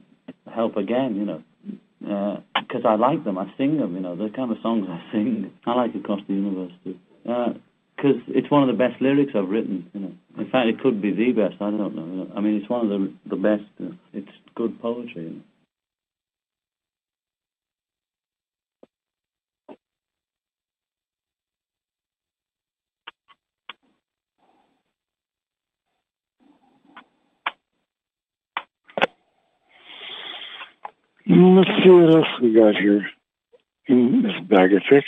[0.54, 1.16] help again.
[1.16, 1.44] You know,
[2.54, 3.38] because uh, I like them.
[3.38, 3.96] I sing them.
[3.96, 5.52] You know, the kind of songs I sing.
[5.66, 6.96] I like across the universe too.
[7.24, 9.90] Because uh, it's one of the best lyrics I've written.
[9.94, 11.56] You know, in fact, it could be the best.
[11.62, 12.32] I don't know.
[12.36, 13.64] I mean, it's one of the the best.
[13.84, 15.42] Uh, it's good poetry.
[31.28, 33.08] Let's see what else we got here
[33.88, 35.08] in this bag of tricks.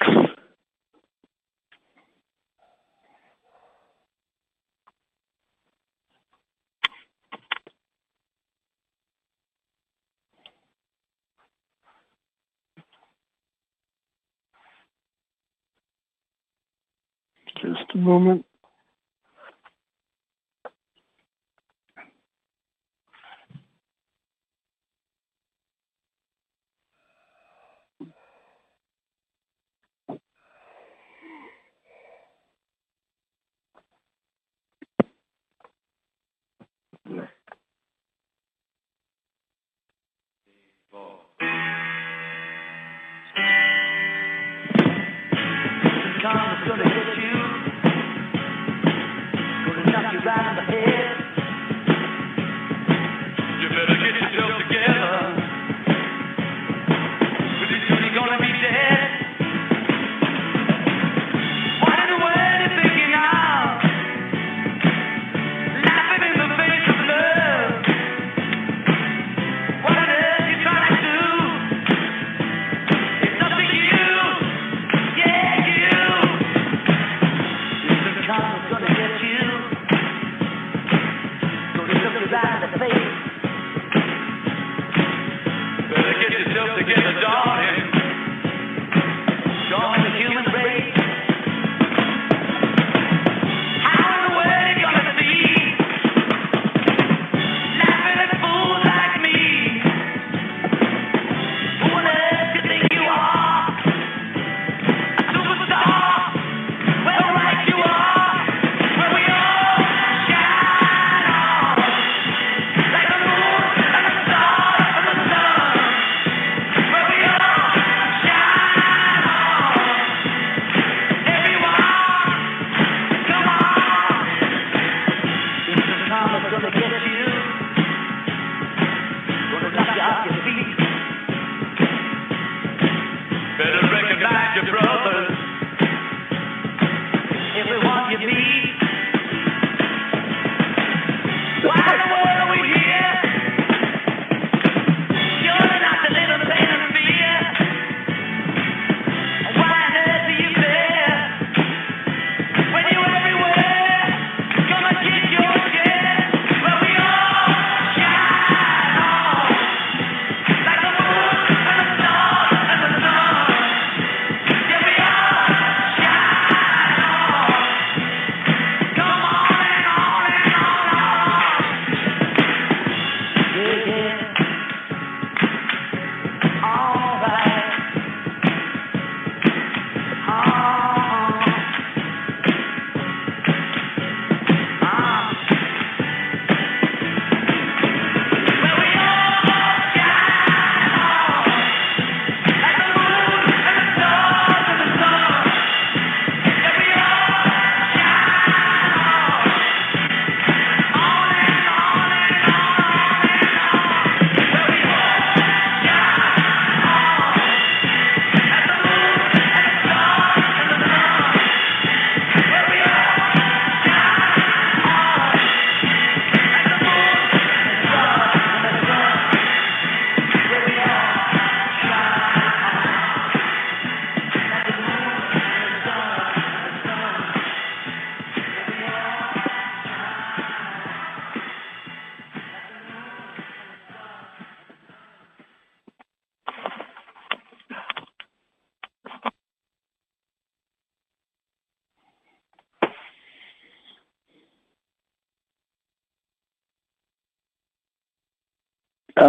[17.61, 18.46] Just a moment.
[46.22, 46.53] Karma's
[50.24, 50.62] back.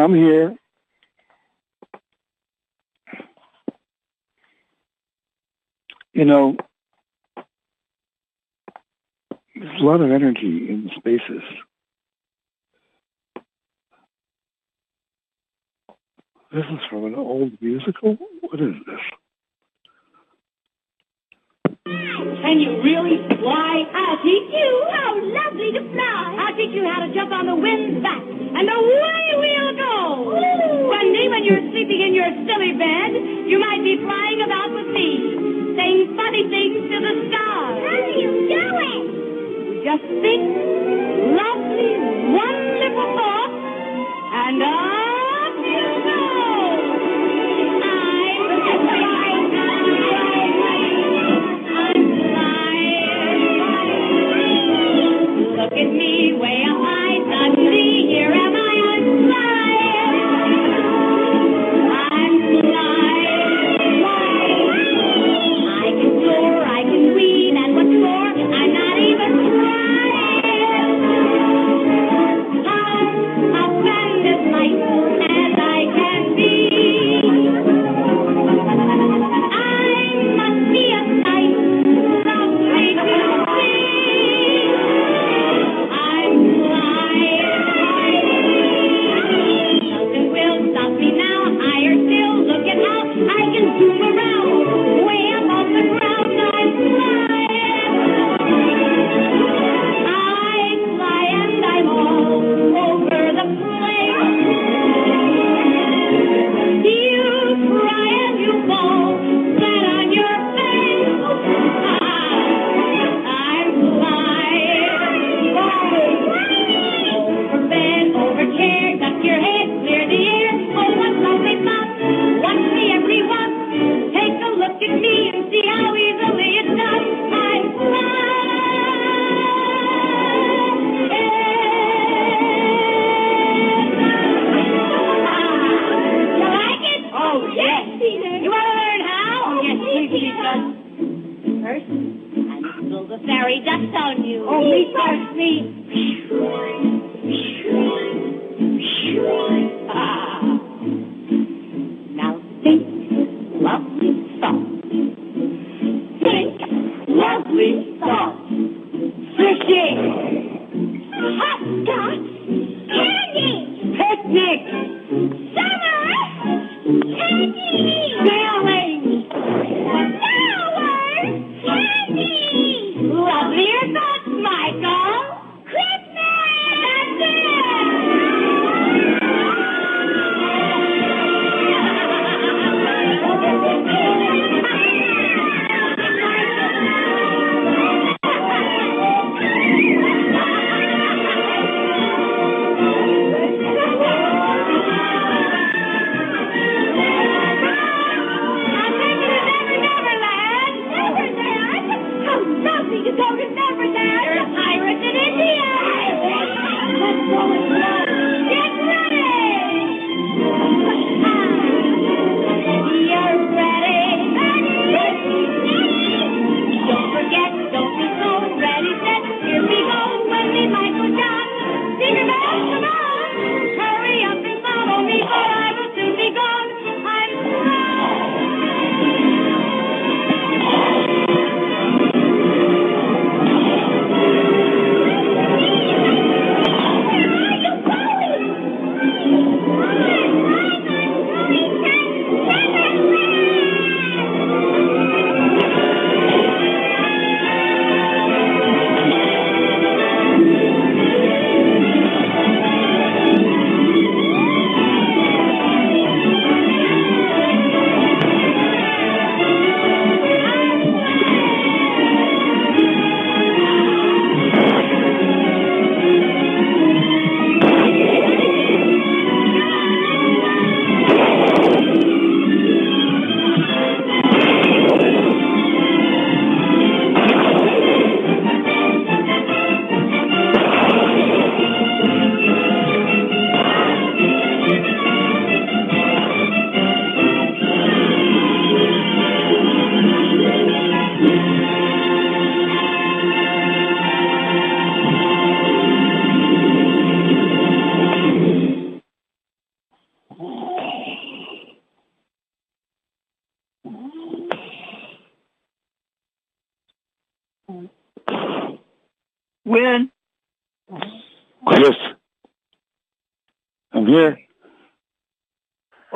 [0.05, 0.55] I'm here.
[6.12, 6.57] You know,
[9.57, 11.42] there's a lot of energy in the spaces.
[16.52, 18.18] This is from an old musical?
[18.42, 19.24] What is this?
[22.45, 23.88] Can you really fly?
[23.97, 26.36] I'll teach you how lovely to fly.
[26.45, 29.97] I'll teach you how to jump on the wind's back, and away we'll go.
[30.28, 30.92] Ooh.
[30.92, 33.16] One day when you're sleeping in your silly bed,
[33.49, 37.80] you might be flying about with me, saying funny things to the stars.
[37.80, 39.05] How do you do it?
[39.88, 40.45] Just think,
[41.32, 41.92] lovely,
[42.28, 45.14] wonderful thoughts, and I...
[55.65, 56.74] Look at me way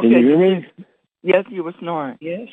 [0.00, 0.66] Can you hear me?
[1.22, 2.18] Yes, you were snoring.
[2.20, 2.48] Yes.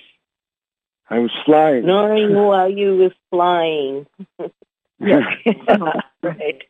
[1.09, 1.83] I was flying.
[1.83, 4.07] Snoring while you was flying.
[4.99, 6.63] right.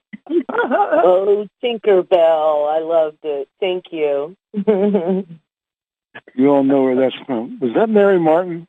[0.50, 2.70] oh, Tinkerbell.
[2.70, 3.48] I loved it.
[3.60, 4.36] Thank you.
[6.34, 7.60] You all know where that's from.
[7.60, 8.68] Was that Mary Martin?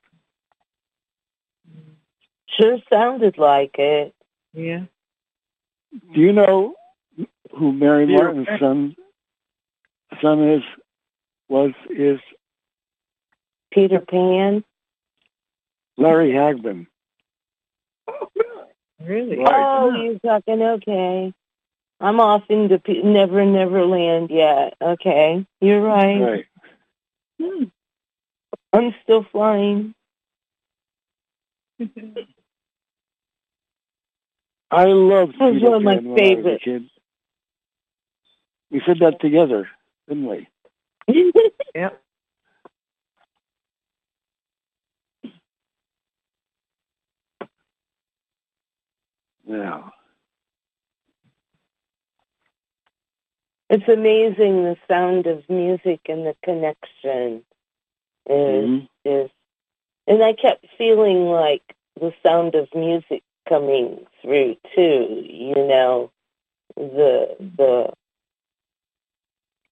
[2.58, 4.14] sure sounded like it.
[4.52, 4.84] Yeah.
[6.14, 6.74] Do you know
[7.56, 8.96] who Mary Martin's son
[10.22, 10.62] son is?
[11.48, 12.20] Was is
[13.72, 14.64] Peter Pan.
[15.98, 16.86] Larry Hagman?
[19.04, 19.38] Really?
[19.46, 21.32] Oh, you're talking okay.
[22.00, 24.74] I'm off into P- Never Never Land yet.
[24.82, 26.20] Okay, you're right.
[26.20, 26.46] Right.
[27.40, 27.64] Hmm.
[28.72, 29.94] I'm still flying.
[34.70, 36.64] I loved That was Peter one of my Pan when I was a favorites.
[38.70, 39.68] We said that together,
[40.08, 40.48] didn't we?
[41.08, 42.02] Yep.
[49.46, 49.82] Yeah.
[53.70, 57.44] It's amazing the sound of music and the connection
[58.28, 58.88] is Mhm.
[59.04, 59.30] is
[60.08, 61.62] and I kept feeling like
[62.00, 66.10] the sound of music coming through too, you know.
[66.76, 67.92] The the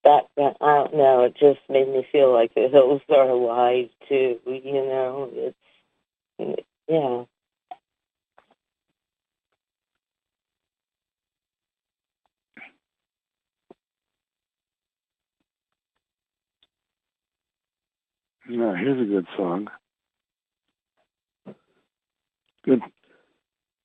[0.05, 4.39] background I don't know, it just made me feel like the hills are alive too,
[4.45, 5.29] you know.
[5.33, 5.57] It's
[6.87, 7.23] yeah.
[18.47, 19.69] No, here's a good song.
[22.63, 22.81] Good.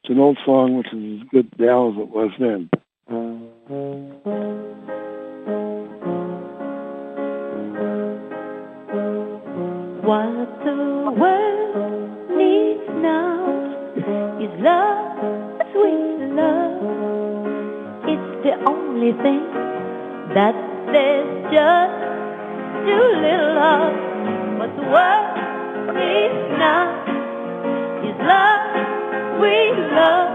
[0.03, 2.71] It's an old song, which is as good now as it was then.
[10.11, 13.47] What the world needs now
[14.43, 15.15] is love,
[15.71, 16.83] sweet love.
[18.11, 19.47] It's the only thing
[20.35, 20.57] that
[20.91, 21.99] there's just
[22.83, 23.93] too little of.
[24.59, 25.31] What the world
[25.95, 26.91] needs now
[28.03, 28.67] is love,
[29.39, 30.33] sweet love.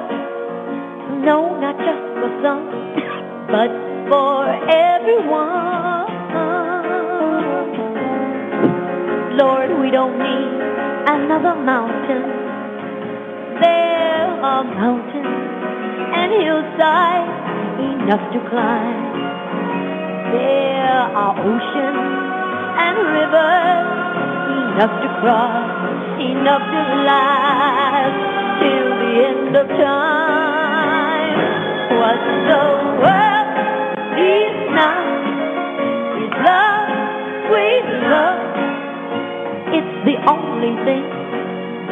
[1.20, 2.64] No, not just for some,
[3.52, 3.72] but
[4.08, 6.05] for everyone.
[9.38, 10.62] Lord, we don't need
[11.12, 12.24] another mountain.
[13.60, 15.28] There are mountains
[16.16, 17.36] and hillsides
[17.84, 19.04] enough to climb.
[20.32, 22.16] There are oceans
[22.80, 23.96] and rivers
[24.72, 25.68] enough to cross,
[26.22, 28.20] enough to last
[28.64, 31.38] till the end of time.
[32.00, 32.64] What the
[33.04, 33.25] world
[40.28, 41.06] only thing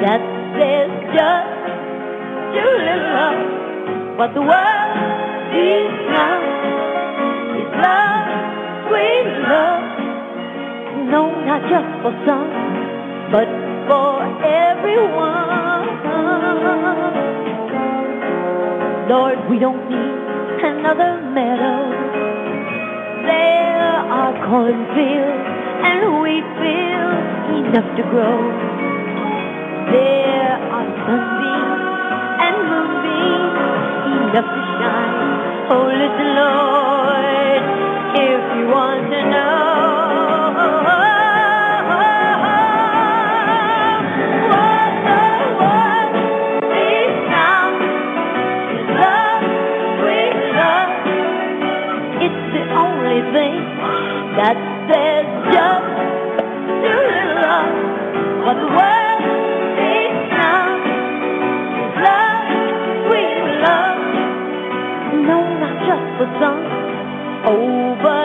[0.02, 0.22] that
[0.58, 1.54] there's just
[2.54, 4.18] little of.
[4.18, 4.94] What the world
[5.54, 6.40] needs now
[7.60, 8.28] is love,
[8.88, 9.84] sweet love.
[11.14, 12.50] No, not just for some,
[13.32, 13.48] but
[13.88, 14.14] for
[14.44, 15.54] everyone.
[19.10, 21.80] Lord, we don't need another meadow.
[23.28, 25.46] There are cornfields
[25.88, 27.13] and wheat fields
[27.74, 28.38] enough to grow.
[29.90, 31.82] There are sunbeams
[32.46, 33.58] and moonbeams
[34.30, 35.34] enough to shine.
[35.74, 37.62] Oh, listen, Lord,
[38.14, 39.03] if you want
[68.04, 68.23] What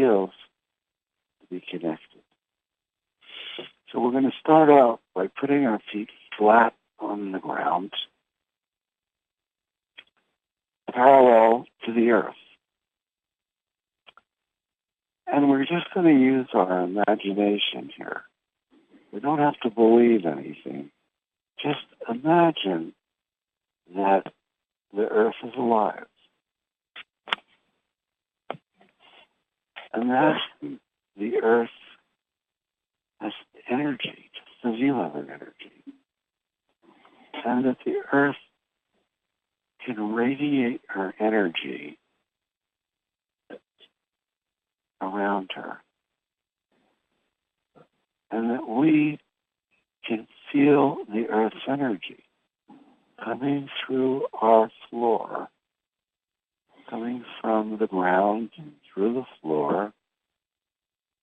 [0.00, 2.22] to be connected.
[3.92, 7.92] So we're going to start out by putting our feet flat on the ground,
[10.92, 12.34] parallel to the earth.
[15.26, 18.22] And we're just going to use our imagination here.
[19.12, 20.90] We don't have to believe anything.
[21.62, 22.94] Just imagine
[23.94, 24.32] that
[24.94, 26.06] the earth is alive.
[29.94, 30.80] Imagine
[31.16, 31.68] the earth
[33.20, 33.32] has
[33.70, 35.84] energy, just as you have an energy.
[37.44, 38.36] And that the earth
[39.84, 41.98] can radiate her energy
[45.00, 45.78] around her.
[48.30, 49.18] And that we
[50.06, 52.24] can feel the earth's energy
[53.22, 55.48] coming through our floor,
[56.88, 58.50] coming from the ground
[58.92, 59.92] through the floor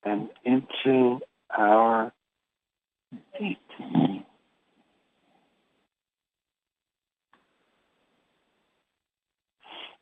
[0.03, 2.11] and into our
[3.37, 3.57] feet.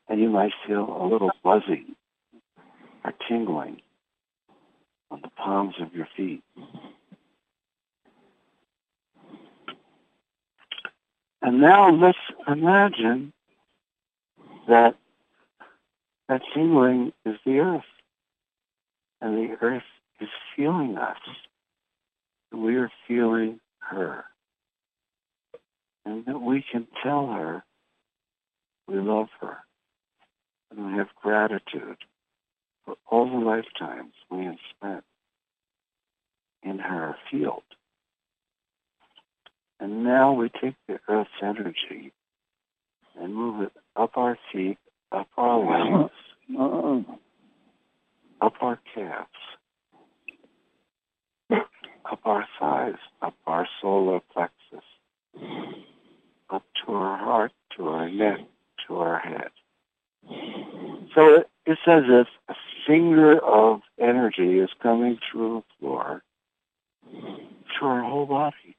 [0.07, 1.95] And you might feel a little buzzing
[3.03, 3.81] or tingling
[5.09, 6.43] on the palms of your feet.
[11.41, 13.33] And now let's imagine
[14.67, 14.95] that
[16.29, 17.83] that tingling is the earth.
[19.21, 19.83] And the earth
[20.19, 21.17] is feeling us.
[22.51, 24.25] And We are feeling her.
[26.05, 27.63] And that we can tell her
[28.87, 29.57] we love her.
[30.71, 31.97] And we have gratitude
[32.85, 35.03] for all the lifetimes we have spent
[36.63, 37.63] in her field.
[39.79, 42.13] And now we take the earth's energy
[43.19, 44.77] and move it up our feet,
[45.15, 46.11] Uh, up our legs,
[46.57, 47.01] uh, uh,
[48.41, 49.29] up our calves,
[51.51, 54.85] up our thighs, up our solar plexus,
[56.49, 58.39] up to our heart, to our neck,
[58.87, 59.49] to our head.
[61.15, 62.55] So it, it's as if a
[62.87, 66.23] finger of energy is coming through the floor,
[67.11, 68.74] through our whole body.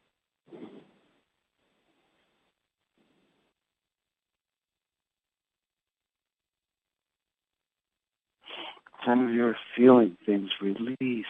[9.07, 11.27] Some of you are feeling things release.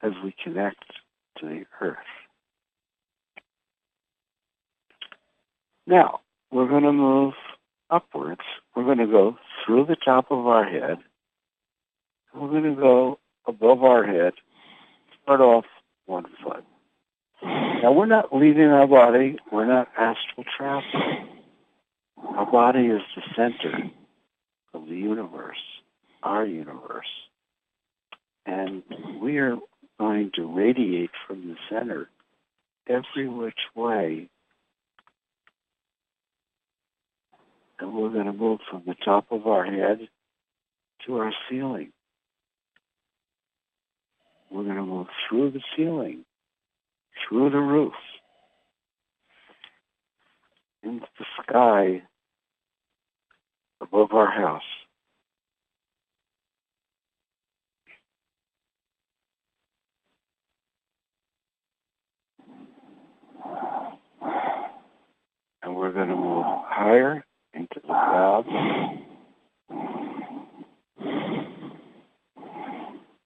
[0.00, 0.84] As we connect
[1.38, 1.96] to the earth.
[5.88, 6.20] Now,
[6.52, 7.34] we're going to move
[7.90, 8.42] upwards.
[8.76, 10.98] We're going to go through the top of our head.
[12.32, 13.18] We're going to go
[13.48, 14.34] above our head,
[15.22, 15.64] start off
[16.06, 16.64] one foot.
[17.42, 19.36] Now, we're not leaving our body.
[19.52, 21.28] We're not astral traveling.
[22.16, 23.90] Our body is the center
[24.74, 25.56] of the universe,
[26.22, 27.06] our universe.
[28.46, 28.82] And
[29.20, 29.56] we are
[29.98, 32.08] going to radiate from the center
[32.88, 34.28] every which way.
[37.78, 40.08] And we're going to move from the top of our head
[41.06, 41.92] to our ceiling.
[44.50, 46.24] We're going to move through the ceiling,
[47.28, 47.94] through the roof,
[50.82, 52.02] into the sky
[53.80, 54.62] above our house.
[65.62, 68.48] And we're going to move higher into the clouds.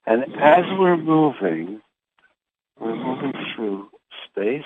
[0.06, 1.80] And as we're moving,
[2.80, 3.90] we're moving through
[4.26, 4.62] space.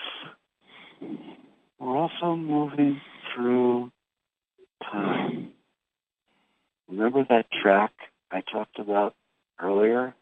[1.81, 3.01] We're also moving
[3.35, 3.91] through
[4.91, 5.51] time.
[6.89, 7.93] Remember that track
[8.31, 9.15] I talked about
[9.61, 10.15] earlier?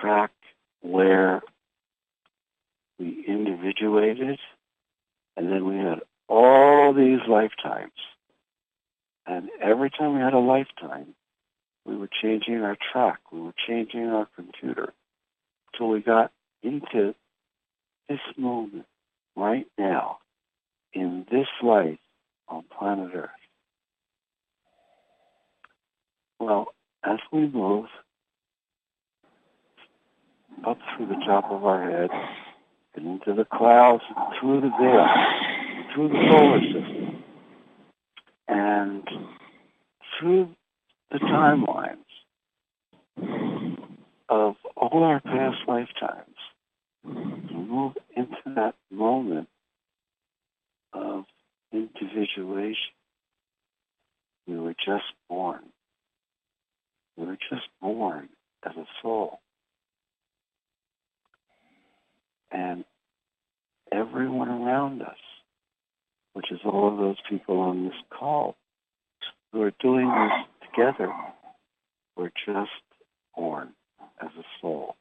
[0.00, 0.32] Track
[0.82, 1.42] where
[2.98, 4.38] we individuated
[5.36, 7.92] and then we had all these lifetimes.
[9.26, 11.14] And every time we had a lifetime,
[11.86, 14.92] we were changing our track, we were changing our computer
[15.72, 16.30] until we got
[16.62, 17.14] into
[18.08, 18.86] this moment
[19.36, 20.18] right now
[20.92, 21.98] in this life
[22.48, 23.30] on planet Earth.
[26.38, 26.74] Well,
[27.04, 27.86] as we move
[30.66, 32.10] up through the top of our head
[32.94, 35.06] and into the clouds, and through the veil,
[35.94, 37.24] through the solar system,
[38.48, 39.08] and
[40.18, 40.48] through
[41.10, 41.98] the timelines
[44.28, 46.31] of all our past lifetimes.
[47.04, 47.14] We
[47.54, 49.48] move into that moment
[50.92, 51.24] of
[51.72, 52.76] individuation.
[54.46, 55.60] We were just born.
[57.16, 58.28] We were just born
[58.64, 59.40] as a soul.
[62.50, 62.84] And
[63.90, 65.16] everyone around us,
[66.34, 68.56] which is all of those people on this call,
[69.52, 71.12] who are doing this together,
[72.16, 72.70] were just
[73.36, 73.70] born
[74.20, 74.96] as a soul.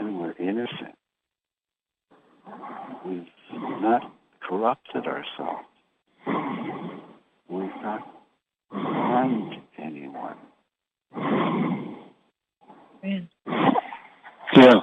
[0.00, 0.96] And we're innocent.
[3.06, 3.26] We've
[3.80, 5.66] not corrupted ourselves.
[7.48, 8.06] We've not
[8.70, 10.36] harmed anyone.
[14.56, 14.80] Yeah.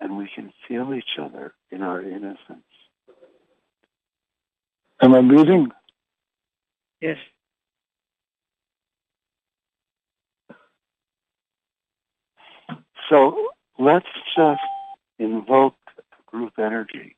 [0.00, 2.64] And we can feel each other in our innocence.
[5.02, 5.70] Am I breathing?
[7.00, 7.18] Yes.
[13.08, 14.06] So let's
[14.36, 14.60] just
[15.18, 15.74] invoke
[16.26, 17.16] group energy.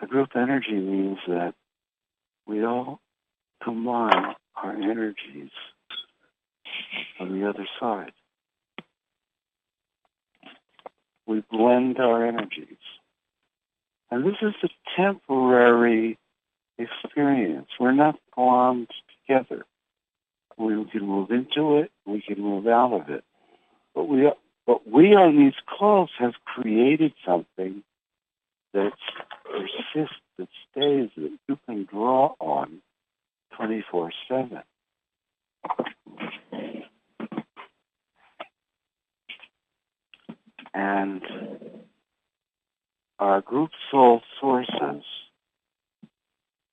[0.00, 1.54] The group energy means that
[2.46, 3.00] we all
[3.62, 5.50] combine our energies
[7.20, 8.12] on the other side.
[11.26, 12.78] We blend our energies.
[14.10, 14.68] And this is a
[15.00, 16.18] temporary
[16.78, 17.68] experience.
[17.78, 18.88] We're not glommed
[19.26, 19.64] together.
[20.58, 23.24] We can move into it, we can move out of it.
[23.94, 24.28] But we
[24.66, 27.82] but we on these calls have created something
[28.72, 28.92] that
[29.44, 32.80] persists, that stays, that you can draw on
[33.56, 34.62] 24 7.
[40.74, 41.22] And
[43.18, 45.04] our group soul sources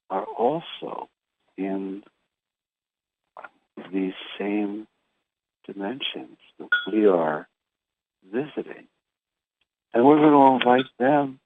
[0.10, 1.10] are also
[1.58, 2.04] in
[3.92, 4.88] these same
[5.66, 7.48] dimensions that we are
[8.24, 8.88] visiting.
[9.94, 11.40] And we're going to invite them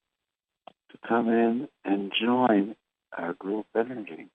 [0.91, 2.75] to come in and join
[3.17, 4.27] our group energy.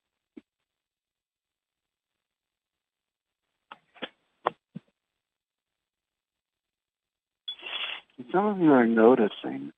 [8.32, 9.72] Some of you are noticing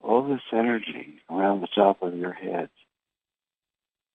[0.00, 2.70] all this energy around the top of your head.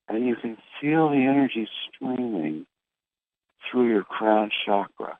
[0.08, 2.66] And you can feel the energy streaming
[3.70, 5.20] through your crown chakra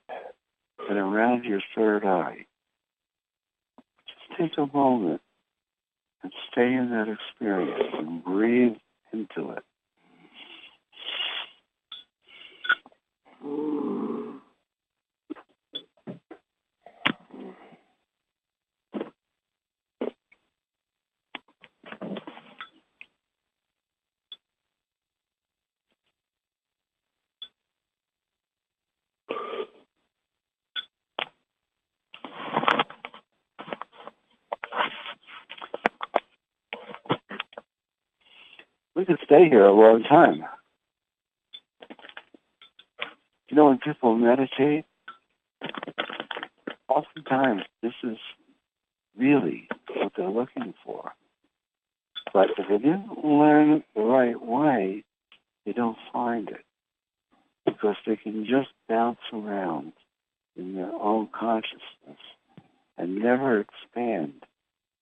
[0.88, 2.46] and around your third eye.
[4.08, 5.22] Just take a moment
[6.24, 8.78] and stay in that experience and breathe
[9.14, 9.64] into it.
[39.00, 40.44] We could stay here a long time.
[43.48, 44.84] You know, when people meditate,
[46.90, 48.18] oftentimes this is
[49.18, 51.14] really what they're looking for.
[52.34, 55.06] But if they didn't learn it the right way,
[55.66, 56.66] they don't find it.
[57.66, 59.94] Because they can just bounce around
[60.58, 62.20] in their own consciousness
[62.98, 64.44] and never expand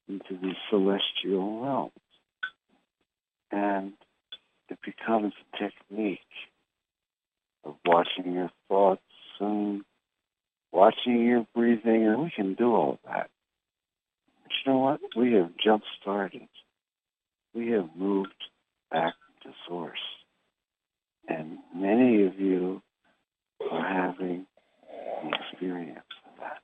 [0.07, 1.91] into the celestial realms
[3.51, 3.93] and
[4.69, 6.19] it becomes a technique
[7.63, 9.01] of watching your thoughts
[9.39, 9.83] and
[10.71, 13.29] watching your breathing, and we can do all that.
[14.43, 14.99] But you know what?
[15.15, 16.47] We have jump started.
[17.53, 18.33] We have moved
[18.91, 19.13] back
[19.43, 19.97] to source.
[21.27, 22.81] And many of you
[23.71, 24.45] are having
[25.23, 26.61] the experience of that.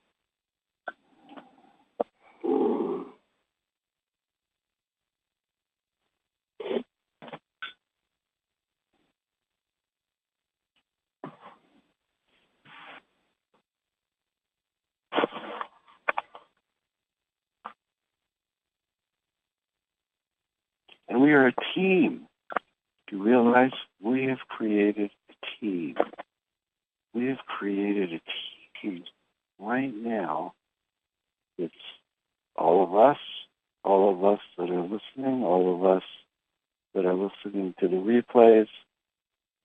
[21.08, 22.26] And we are a team.
[23.08, 23.72] Do you realize
[24.02, 25.96] we have created a team?
[27.12, 28.20] We have created a
[28.80, 29.04] team
[29.58, 30.54] right now.
[31.58, 31.74] It's
[32.56, 33.18] all of us,
[33.84, 36.02] all of us that are listening, all of us
[36.94, 38.68] that are listening to the replays,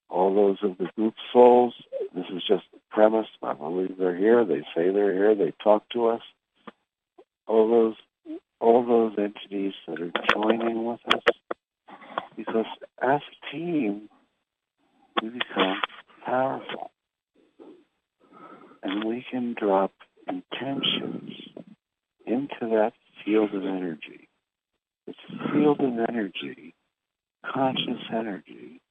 [0.09, 1.73] all those of the group souls.
[2.13, 3.27] This is just the premise.
[3.41, 4.43] I believe they're here.
[4.43, 5.35] They say they're here.
[5.35, 6.21] They talk to us.
[7.47, 7.95] All those
[8.59, 11.23] all those entities that are joining with us,
[12.35, 12.65] because
[13.01, 14.09] as a team,
[15.21, 15.81] we become
[16.25, 16.91] powerful.
[18.81, 19.91] And we can drop
[20.27, 21.31] intentions
[22.25, 22.93] into that
[23.25, 24.29] field of energy.
[25.07, 26.75] It's a field of energy,
[27.45, 28.81] conscious energy,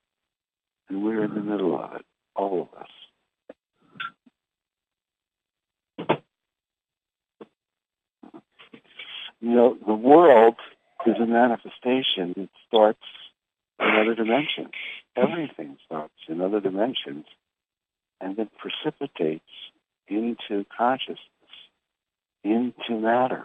[0.89, 2.05] and we're in the middle of it,
[2.35, 2.89] all of us.
[9.41, 10.57] You know, the world
[11.07, 13.03] is a manifestation that starts
[13.79, 14.73] in other dimensions.
[15.17, 17.25] Everything starts in other dimensions
[18.21, 19.45] and then precipitates
[20.09, 21.19] into consciousness,
[22.43, 23.45] into matter,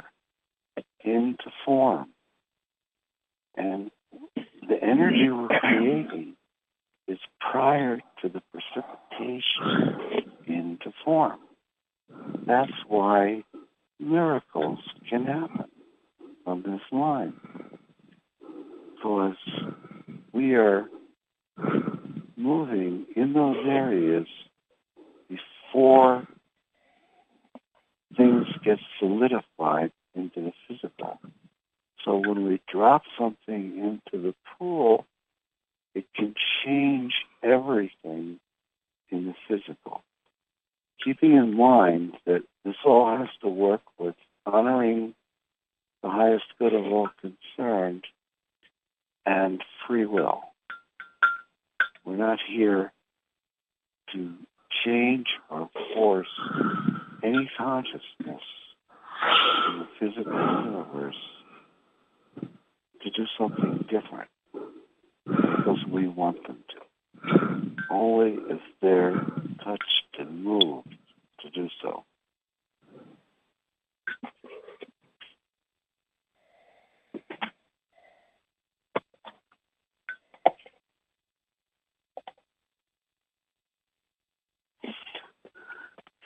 [1.04, 2.10] into form.
[3.56, 3.92] And
[4.68, 6.36] the energy we're creating
[7.08, 11.40] is prior to the precipitation into form.
[12.48, 13.44] That's why
[14.00, 14.80] miracles
[15.10, 15.66] can happen
[16.46, 17.34] on this line.
[18.96, 19.36] Because
[20.32, 20.88] we are
[22.36, 24.28] moving in those areas
[25.30, 26.28] before
[28.16, 31.20] things get solidified into the physical.
[32.06, 35.06] So when we drop something into the pool,
[35.96, 38.40] it can change everything
[39.10, 40.04] in the physical.
[41.04, 44.16] Keeping in mind that this all has to work with
[44.46, 45.14] honoring
[46.04, 48.04] the highest good of all concerned
[49.26, 50.42] and free will.
[52.06, 52.92] We're not here
[54.12, 54.34] to
[54.86, 56.28] change or force
[57.24, 58.42] any consciousness
[59.70, 60.34] in the physical
[60.66, 61.16] universe
[63.02, 64.30] to do something different
[65.26, 67.72] because we want them to.
[67.90, 69.26] Only if they're
[69.64, 70.96] touched and moved
[71.42, 72.04] to do so.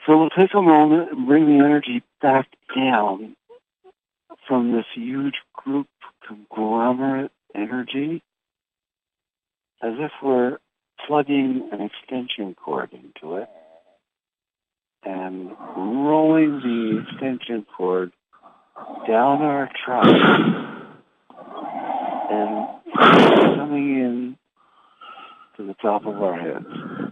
[0.08, 3.36] So we'll take a moment and bring the energy back down
[4.48, 5.86] from this huge group
[6.26, 8.22] conglomerate energy
[9.82, 10.56] as if we're
[11.06, 13.48] plugging an extension cord into it
[15.04, 18.10] and rolling the extension cord
[19.06, 20.08] down our trunk
[22.30, 22.68] and
[23.58, 24.38] coming in
[25.58, 27.07] to the top of our heads.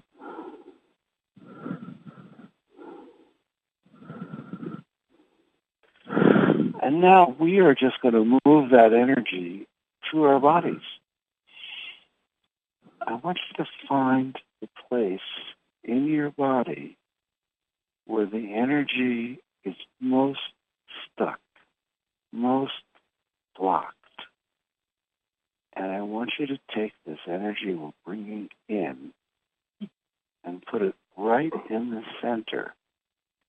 [6.86, 9.66] And now we are just going to move that energy
[10.08, 10.84] through our bodies.
[13.04, 15.18] I want you to find the place
[15.82, 16.96] in your body
[18.06, 20.38] where the energy is most
[21.12, 21.40] stuck,
[22.32, 22.70] most
[23.58, 23.96] blocked.
[25.74, 29.10] And I want you to take this energy we're bringing in
[30.44, 32.74] and put it right in the center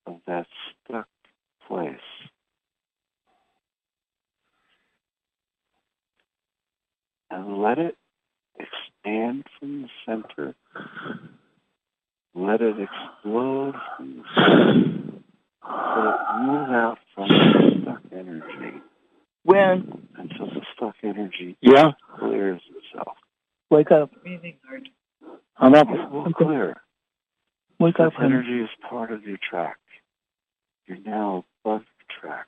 [0.08, 0.48] of that
[0.84, 1.06] stuck
[1.68, 2.00] place.
[7.30, 7.96] And let it
[8.58, 10.54] expand from the center.
[12.34, 14.84] Let it explode from the center.
[15.64, 18.80] Let it move out from the stuck energy.
[19.44, 20.08] When?
[20.16, 21.92] Until the stuck energy Yeah.
[22.18, 23.16] clears itself.
[23.70, 24.10] Wake up.
[25.56, 25.88] I'm up.
[25.90, 26.44] It will Okay.
[26.44, 26.82] clear.
[27.78, 28.20] Wake This up.
[28.20, 29.78] energy is part of your track.
[30.86, 32.46] You're now above the track.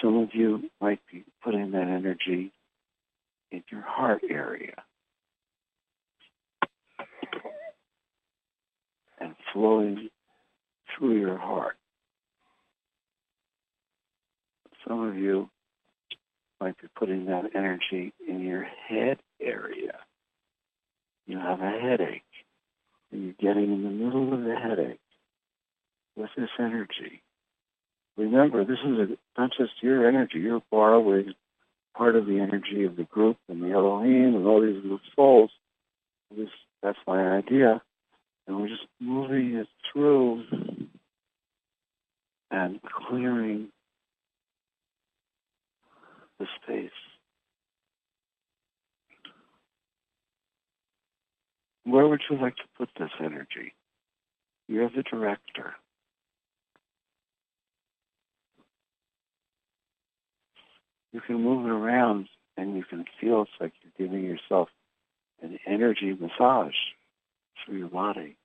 [0.00, 2.52] Some of you might be putting that energy
[3.52, 4.74] in your heart area
[9.18, 10.08] and flowing
[10.96, 11.76] through your heart.
[14.86, 15.50] Some of you
[16.60, 19.98] might be putting that energy in your head area.
[21.26, 22.22] You have a headache,
[23.12, 25.00] and you're getting in the middle of the headache
[26.16, 27.22] with this energy.
[28.16, 30.38] Remember, this is a, not just your energy.
[30.40, 31.34] You're borrowing
[31.96, 35.50] part of the energy of the group and the Elohim and all these little souls.
[36.36, 36.48] This,
[36.82, 37.82] that's my idea.
[38.46, 40.44] And we're just moving it through
[42.50, 43.68] and clearing
[46.38, 46.90] the space.
[51.84, 53.74] Where would you like to put this energy?
[54.68, 55.74] You're the director.
[61.12, 64.68] You can move it around and you can feel it's like you're giving yourself
[65.42, 66.74] an energy massage
[67.64, 68.36] through your body.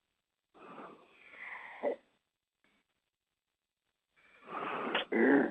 [5.12, 5.50] Uh,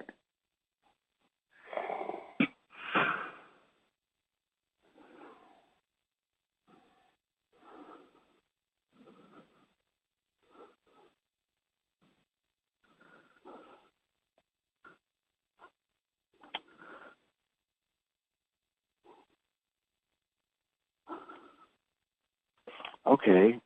[23.27, 23.59] Okay?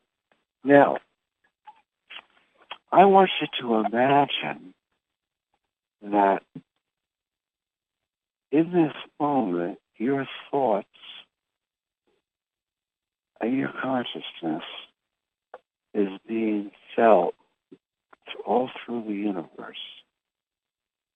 [0.65, 0.99] Now,
[2.93, 4.75] I want you to imagine
[6.03, 6.43] that
[8.53, 10.87] in this moment, your thoughts
[13.41, 14.63] and your consciousness
[15.93, 17.35] is being felt
[18.47, 19.77] all through the universe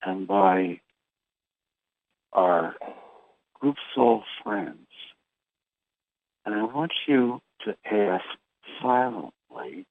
[0.03, 0.79] and by
[2.33, 2.75] our
[3.53, 4.87] group soul friends.
[6.45, 8.25] And I want you to ask
[8.81, 9.85] silently,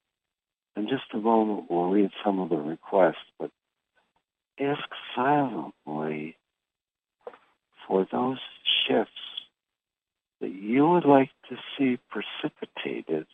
[0.77, 3.51] in just a moment we'll read some of the requests, but
[4.61, 4.83] ask
[5.15, 6.37] silently
[7.87, 8.39] for those
[8.87, 9.13] shifts
[10.41, 13.27] that you would like to see precipitated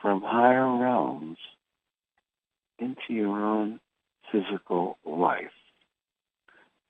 [0.00, 1.38] from higher realms
[2.78, 3.80] into your own
[4.30, 5.52] physical life.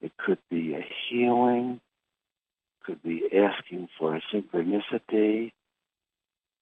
[0.00, 1.80] It could be a healing,
[2.84, 5.52] could be asking for a synchronicity,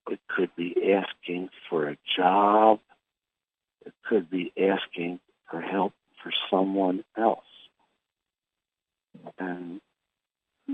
[0.09, 2.81] it could be asking for a job,
[3.85, 5.20] it could be asking
[5.51, 7.44] for help for someone else.
[9.39, 9.81] And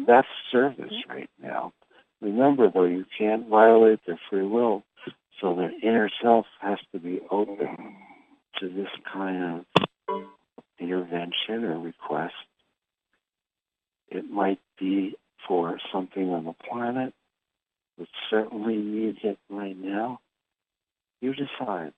[0.06, 1.10] that's service mm-hmm.
[1.10, 1.72] right now.
[2.20, 4.82] Remember, though, you can't violate their free will,
[5.40, 7.96] so their inner self has to be open
[8.60, 9.64] to this kind
[10.08, 10.24] of
[10.78, 12.34] intervention or request.
[14.08, 15.14] It might be
[15.46, 17.12] for something on the planet
[17.98, 20.20] that certainly needs it right now.
[21.20, 21.92] You decide.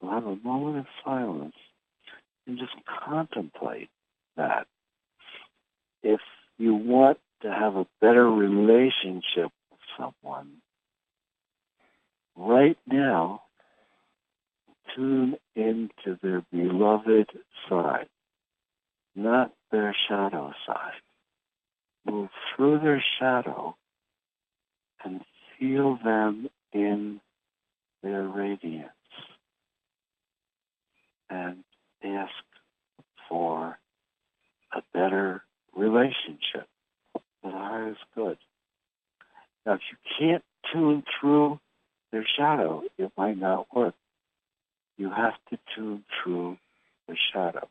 [0.00, 1.54] We'll have a moment of silence
[2.46, 2.74] and just
[3.06, 3.88] contemplate
[4.36, 4.66] that.
[6.02, 6.20] If
[6.58, 10.58] you want to have a better relationship with someone,
[12.36, 13.42] right now,
[14.94, 17.30] tune into their beloved
[17.68, 18.08] side,
[19.16, 21.00] not their shadow side.
[22.06, 23.76] Move through their shadow
[25.04, 25.20] and
[25.58, 27.20] feel them in
[28.02, 28.90] their radiance
[31.30, 31.64] and
[32.02, 32.32] ask
[33.28, 33.78] for
[34.72, 35.42] a better
[35.74, 36.66] relationship.
[37.42, 38.38] The heart good.
[39.66, 41.60] Now, if you can't tune through
[42.12, 43.94] their shadow, it might not work.
[44.96, 46.58] You have to tune through
[47.08, 47.68] the shadow.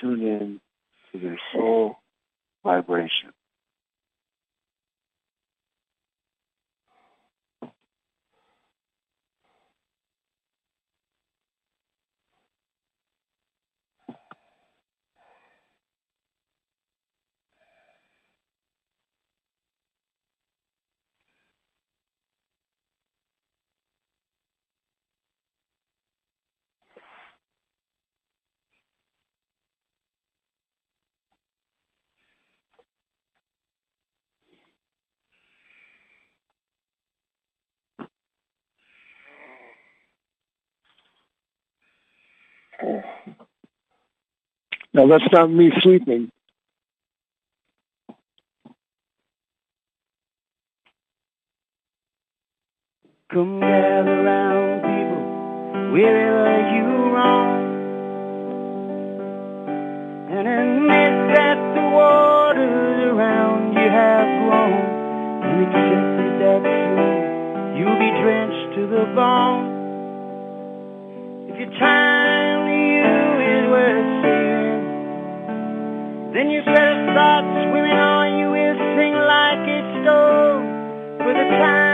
[0.00, 0.60] Tune in
[1.12, 1.96] to their soul
[2.62, 3.32] vibration.
[44.98, 46.32] Now that's not me sleeping.
[53.32, 55.22] Come gather round, people,
[55.92, 57.86] wherever you roam,
[60.34, 64.82] and admit that the waters around you have grown,
[65.46, 69.86] and accepted that soon you'll be drenched to the bone.
[71.50, 72.17] If your time
[76.34, 80.64] then you better start swimming or you will sing like a stone.
[81.18, 81.87] For the times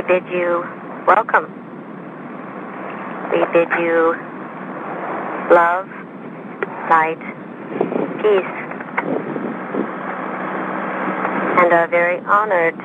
[0.00, 0.64] We bid you
[1.06, 1.44] welcome.
[3.30, 4.16] We bid you
[5.52, 5.86] love,
[6.88, 7.20] light,
[8.22, 8.54] peace,
[11.60, 12.80] and are very honored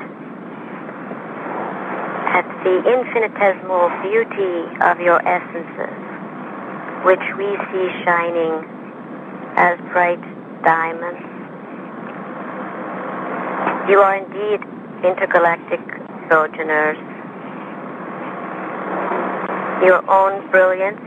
[2.36, 5.96] at the infinitesimal beauty of your essences,
[7.06, 8.60] which we see shining
[9.56, 10.20] as bright
[10.64, 11.24] diamonds.
[13.88, 14.60] You are indeed
[15.02, 16.98] intergalactic sojourners.
[19.84, 21.00] Your own brilliance,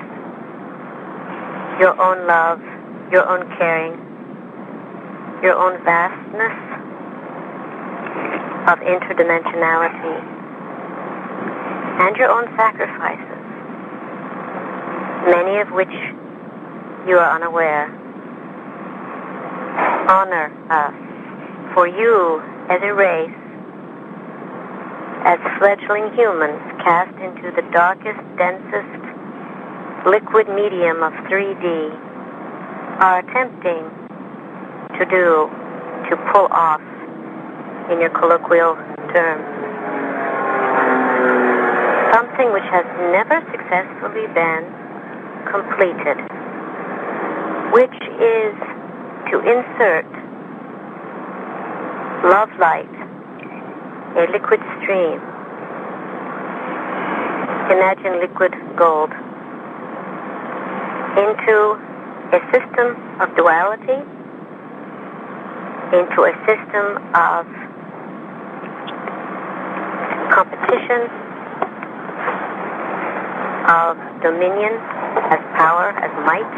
[1.82, 2.62] your own love,
[3.12, 3.94] your own caring,
[5.44, 6.56] your own vastness
[8.70, 10.18] of interdimensionality,
[12.02, 13.42] and your own sacrifices,
[15.26, 15.92] many of which
[17.08, 17.90] you are unaware.
[20.10, 20.94] Honor us.
[21.74, 23.39] For you, as a race,
[25.26, 29.04] as fledgling humans cast into the darkest, densest
[30.08, 31.66] liquid medium of 3D,
[33.04, 33.84] are attempting
[34.98, 35.50] to do,
[36.10, 36.82] to pull off,
[37.92, 38.76] in your colloquial
[39.14, 39.44] terms,
[42.14, 44.64] something which has never successfully been
[45.52, 46.18] completed,
[47.74, 48.56] which is
[49.32, 50.06] to insert
[52.24, 52.99] love light,
[54.18, 55.20] a liquid stream.
[57.70, 59.12] Imagine liquid gold
[61.18, 61.78] into
[62.34, 64.02] a system of duality
[65.94, 67.50] into a system of
[70.30, 71.10] competition,
[73.66, 74.74] of dominion
[75.34, 76.54] as power, as might,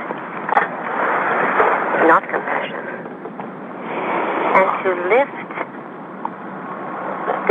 [2.12, 2.84] not compassion.
[4.52, 5.41] And to lift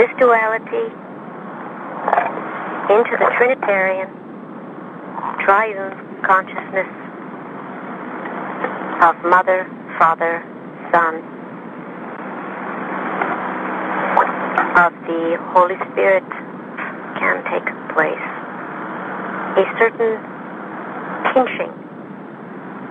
[0.01, 0.89] this duality
[2.89, 4.09] into the Trinitarian,
[5.45, 5.93] triune
[6.25, 6.89] consciousness
[9.05, 9.69] of Mother,
[10.01, 10.41] Father,
[10.89, 11.21] Son,
[14.81, 16.25] of the Holy Spirit
[17.21, 18.25] can take place.
[19.61, 20.17] A certain
[21.35, 21.77] pinching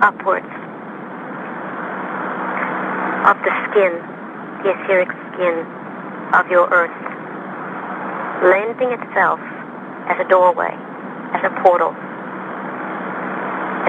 [0.05, 0.45] upwards
[3.25, 3.97] of the skin,
[4.61, 5.78] the etheric skin
[6.33, 6.93] of your earth,
[8.45, 9.39] lending itself
[10.09, 10.69] as a doorway,
[11.33, 11.93] as a portal,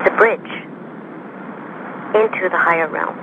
[0.01, 0.53] as a bridge
[2.17, 3.21] into the higher realms.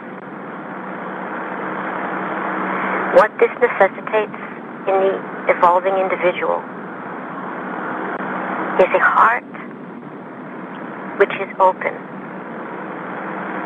[3.18, 4.38] What this necessitates
[4.86, 6.62] in the evolving individual
[8.78, 9.44] is a heart
[11.18, 11.94] which is open.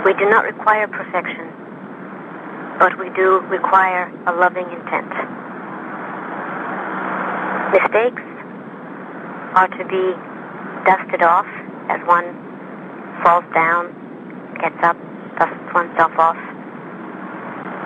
[0.05, 1.51] We do not require perfection,
[2.79, 5.40] but we do require a loving intent.
[7.71, 8.21] Mistakes
[9.55, 10.03] are to be
[10.83, 11.47] dusted off
[11.87, 12.27] as one
[13.23, 13.87] falls down,
[14.59, 14.97] gets up,
[15.39, 16.35] dusts oneself off.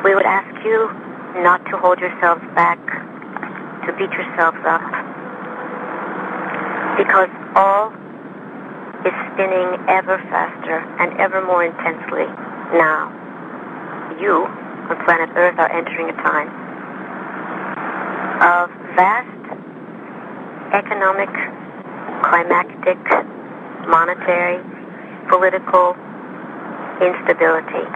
[0.03, 0.89] We would ask you
[1.45, 2.81] not to hold yourselves back,
[3.85, 4.81] to beat yourselves up,
[6.97, 7.93] because all
[9.05, 12.25] is spinning ever faster and ever more intensely
[12.73, 13.13] now.
[14.17, 14.49] You
[14.89, 16.49] on planet Earth are entering a time
[18.41, 19.34] of vast
[20.75, 21.31] economic,
[22.27, 22.99] climactic,
[23.87, 24.59] monetary,
[25.31, 25.95] political
[26.99, 27.87] instability.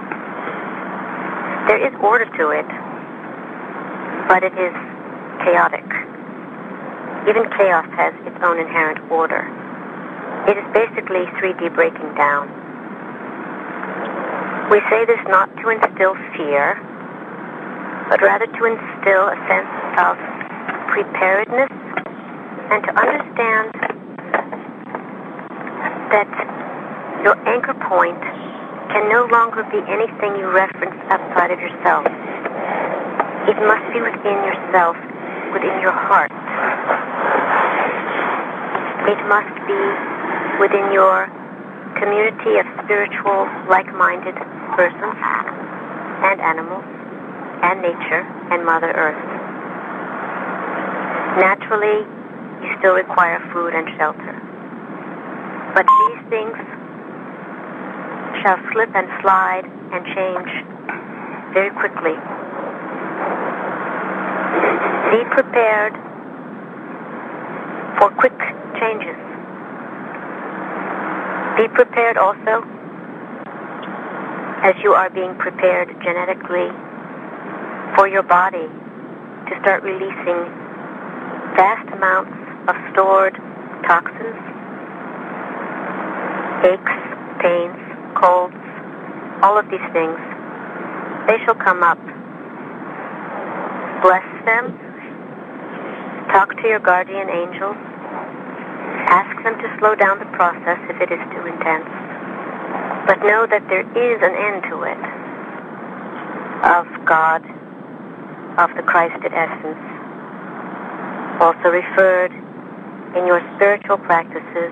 [1.68, 2.70] There is order to it,
[4.32, 4.76] but it is
[5.44, 5.84] chaotic.
[7.28, 9.44] Even chaos has its own inherent order.
[10.48, 12.48] It is basically 3D breaking down.
[14.72, 16.80] We say this not to instill fear,
[18.10, 19.68] but rather to instill a sense
[20.00, 20.16] of
[20.88, 21.79] preparedness
[22.70, 23.74] and to understand
[26.14, 26.30] that
[27.26, 28.22] your anchor point
[28.94, 32.06] can no longer be anything you reference outside of yourself.
[33.50, 34.98] It must be within yourself,
[35.54, 36.30] within your heart.
[39.10, 39.82] It must be
[40.62, 41.26] within your
[41.98, 44.38] community of spiritual, like-minded
[44.78, 45.18] persons
[46.22, 46.86] and animals
[47.66, 48.24] and nature
[48.54, 49.18] and Mother Earth.
[51.42, 52.06] Naturally,
[52.62, 54.36] you still require food and shelter.
[55.74, 56.58] But these things
[58.44, 60.50] shall slip and slide and change
[61.54, 62.16] very quickly.
[65.12, 65.94] Be prepared
[68.00, 68.38] for quick
[68.80, 69.18] changes.
[71.58, 72.64] Be prepared also
[74.64, 76.70] as you are being prepared genetically
[77.96, 78.68] for your body
[79.48, 80.46] to start releasing
[81.56, 82.39] vast amounts
[82.70, 83.34] of stored
[83.90, 84.38] toxins,
[86.70, 86.98] aches,
[87.42, 87.82] pains,
[88.14, 88.54] colds,
[89.42, 90.22] all of these things.
[91.26, 91.98] They shall come up.
[94.06, 94.78] Bless them.
[96.30, 97.78] Talk to your guardian angels.
[99.10, 101.90] Ask them to slow down the process if it is too intense.
[103.10, 105.02] But know that there is an end to it
[106.70, 107.42] of God,
[108.62, 109.82] of the Christed essence,
[111.42, 112.49] also referred
[113.16, 114.72] in your spiritual practices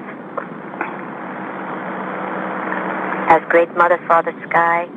[3.30, 4.88] as Great Mother, Father Sky,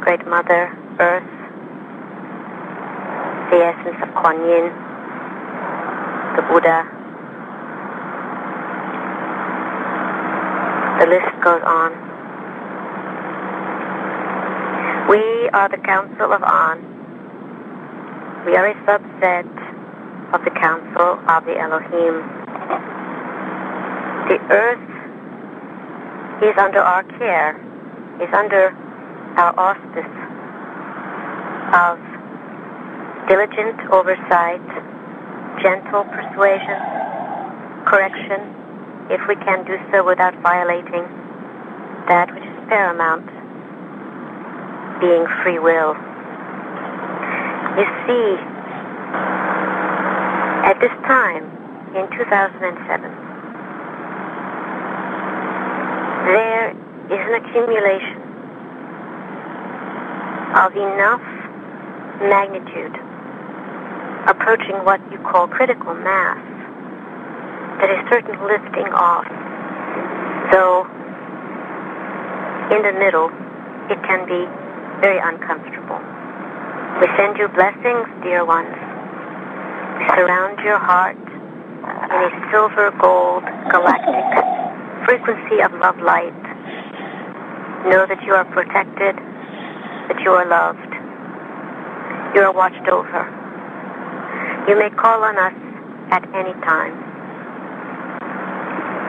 [0.00, 1.30] Great Mother Earth,
[3.50, 4.72] the essence of Kuan Yin,
[6.36, 6.84] the Buddha.
[11.00, 11.92] The list goes on.
[15.08, 16.78] We are the Council of On.
[18.44, 19.63] We are a subset
[20.34, 22.14] of the Council of the Elohim.
[24.26, 24.82] The earth
[26.42, 27.54] is under our care,
[28.18, 28.74] is under
[29.38, 30.10] our auspice
[31.70, 32.02] of
[33.30, 34.66] diligent oversight,
[35.62, 36.82] gentle persuasion,
[37.86, 38.42] correction,
[39.14, 41.06] if we can do so without violating
[42.08, 43.30] that which is paramount,
[45.00, 45.94] being free will.
[47.78, 48.53] You see,
[50.64, 51.44] at this time,
[51.92, 52.64] in 2007,
[56.24, 56.70] there
[57.12, 58.24] is an accumulation
[60.56, 61.20] of enough
[62.24, 62.96] magnitude,
[64.26, 66.40] approaching what you call critical mass,
[67.80, 69.28] that a certain lifting off,
[70.50, 70.88] though
[72.74, 73.28] in the middle,
[73.92, 74.48] it can be
[75.04, 76.00] very uncomfortable.
[77.00, 78.83] We send you blessings, dear ones.
[79.94, 84.26] Surround your heart in a silver gold galactic
[85.06, 86.34] frequency of love light.
[87.86, 90.90] Know that you are protected, that you are loved.
[92.34, 93.22] You are watched over.
[94.68, 95.54] You may call on us
[96.10, 96.94] at any time.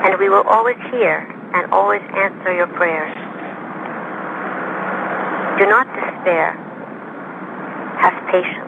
[0.06, 1.26] And we will always hear
[1.56, 3.16] and always answer your prayers.
[5.58, 6.54] Do not despair.
[8.02, 8.65] Have patience.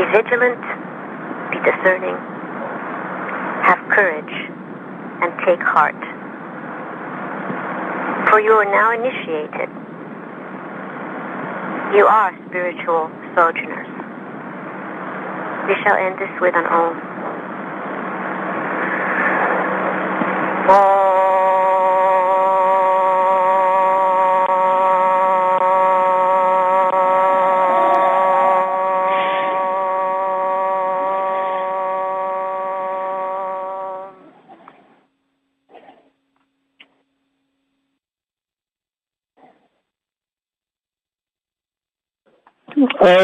[0.00, 0.64] Be vigilant.
[1.52, 2.16] Be discerning.
[3.68, 4.32] Have courage
[5.20, 6.00] and take heart.
[8.30, 9.68] For you are now initiated.
[11.94, 13.92] You are spiritual sojourners.
[15.68, 17.09] We shall end this with an Om.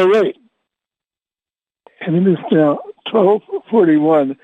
[0.07, 0.37] All right.
[1.99, 2.79] And it is now
[3.11, 4.37] 1241.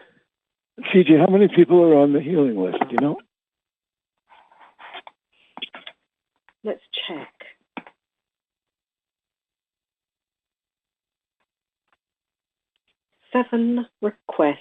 [0.93, 3.17] CJ, how many people are on the healing list, you know?
[6.65, 7.29] Let's check.
[13.31, 14.57] Seven requests.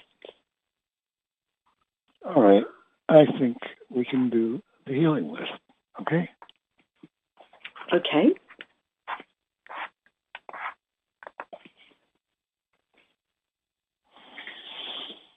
[2.25, 2.63] All right.
[3.09, 3.57] I think
[3.89, 5.51] we can do the healing list.
[5.99, 6.29] Okay?
[7.93, 8.29] Okay.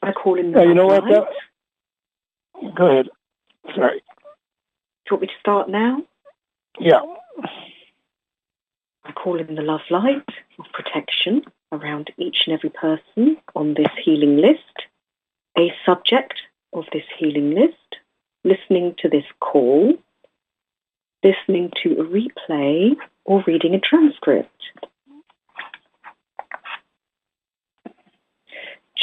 [0.06, 1.02] I call in the you know what?
[1.04, 1.26] That,
[2.76, 3.08] go ahead.
[3.74, 3.98] Sorry.
[3.98, 6.02] Do you want me to start now?
[6.78, 7.00] Yeah.
[9.04, 10.28] I call in the love light
[10.60, 11.42] of protection
[11.72, 14.86] around each and every person on this healing list,
[15.58, 16.34] a subject
[16.72, 17.96] of this healing list,
[18.44, 19.94] listening to this call,
[21.24, 24.70] listening to a replay, or reading a transcript.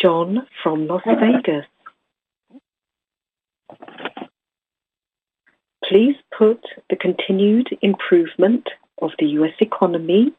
[0.03, 1.65] John from Las Vegas.
[5.87, 6.59] Please put
[6.89, 8.67] the continued improvement
[9.01, 10.33] of the US economy,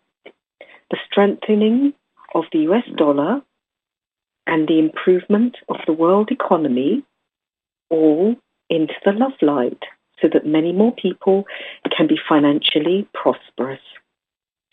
[0.91, 1.95] the strengthening
[2.35, 3.41] of the US dollar,
[4.47, 7.03] and the improvement of the world economy
[7.89, 8.37] all
[8.69, 9.83] into the love light
[10.21, 11.47] so that many more people
[11.97, 13.81] can be financially prosperous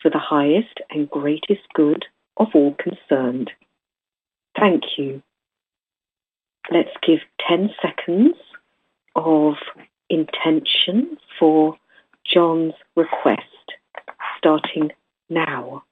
[0.02, 2.04] for the highest and greatest good
[2.36, 3.50] of all concerned.
[4.62, 5.20] Thank you.
[6.70, 7.18] Let's give
[7.48, 8.36] 10 seconds
[9.16, 9.54] of
[10.08, 11.76] intention for
[12.24, 13.42] John's request,
[14.38, 14.92] starting
[15.28, 15.82] now.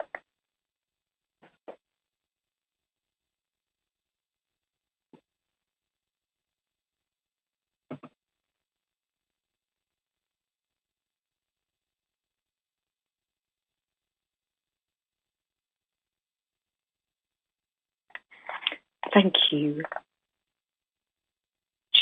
[19.13, 19.83] Thank you.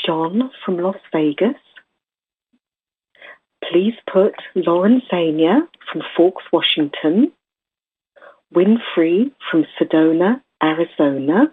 [0.05, 1.55] John from Las Vegas.
[3.63, 7.31] Please put Lauren Zania from Forks, Washington,
[8.51, 11.51] Wynn Free from Sedona, Arizona,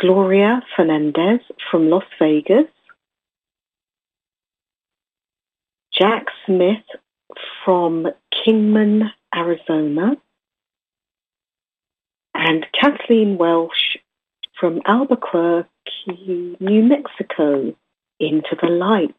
[0.00, 2.66] Gloria Fernandez from Las Vegas,
[5.92, 6.84] Jack Smith
[7.64, 10.16] from Kingman, Arizona,
[12.34, 13.87] and Kathleen Welsh
[14.58, 15.68] from Albuquerque,
[16.60, 17.74] New Mexico,
[18.20, 19.16] into the light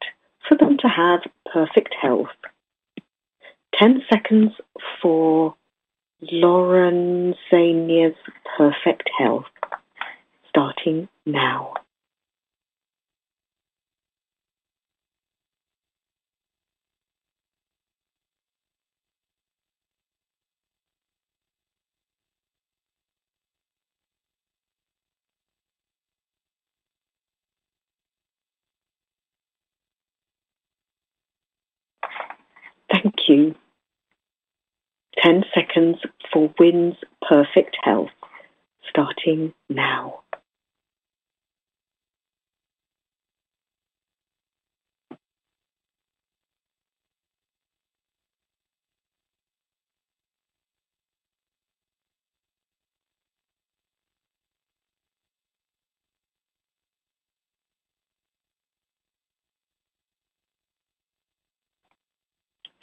[0.47, 1.21] for them to have
[1.51, 2.27] perfect health.
[3.75, 4.51] 10 seconds
[5.01, 5.55] for
[6.21, 8.17] Lauren Zania's
[8.57, 9.45] perfect health,
[10.49, 11.73] starting now.
[33.01, 33.55] Thank you.
[35.23, 35.97] 10 seconds
[36.31, 36.95] for Wynn's
[37.27, 38.09] perfect health,
[38.89, 40.21] starting now.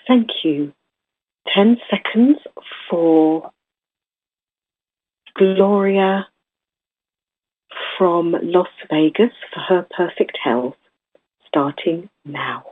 [0.07, 0.73] Thank you.
[1.55, 2.39] 10 seconds
[2.89, 3.51] for
[5.37, 6.29] Gloria
[7.99, 10.77] from Las Vegas for her perfect health,
[11.47, 12.65] starting now.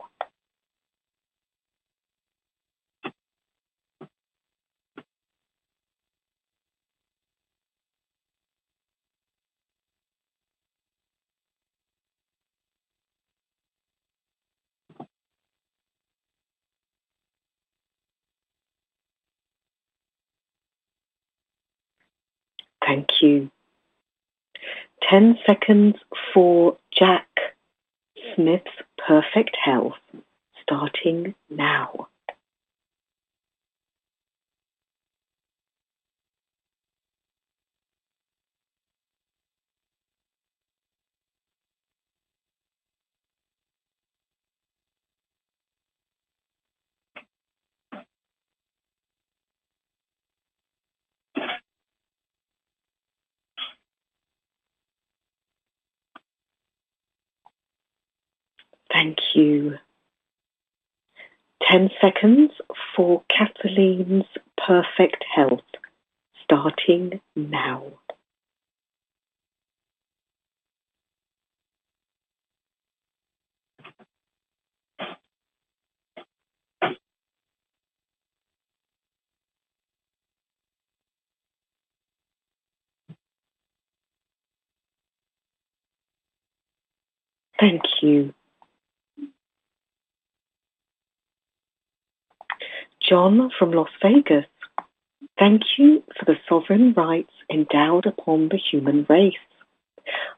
[22.84, 23.50] Thank you.
[25.10, 25.96] 10 seconds
[26.32, 27.28] for Jack
[28.34, 28.70] Smith's
[29.06, 29.98] perfect health,
[30.62, 32.08] starting now.
[58.94, 59.78] Thank you.
[61.70, 62.52] 10 seconds
[62.94, 64.26] for Kathleen's
[64.66, 65.60] perfect health,
[66.44, 67.84] starting now.
[87.58, 88.34] Thank you.
[93.08, 94.46] John from Las Vegas.
[95.38, 99.34] Thank you for the sovereign rights endowed upon the human race.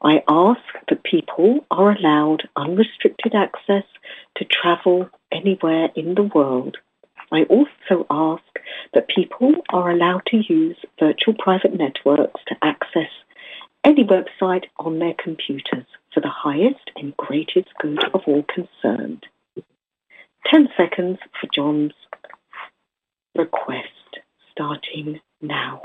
[0.01, 3.83] I ask that people are allowed unrestricted access
[4.35, 6.77] to travel anywhere in the world.
[7.31, 8.43] I also ask
[8.93, 13.11] that people are allowed to use virtual private networks to access
[13.85, 19.25] any website on their computers for the highest and greatest good of all concerned.
[20.51, 21.93] 10 seconds for John's
[23.37, 23.87] request
[24.51, 25.81] starting now.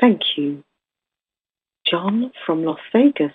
[0.00, 0.64] Thank you.
[1.86, 3.34] John from Las Vegas.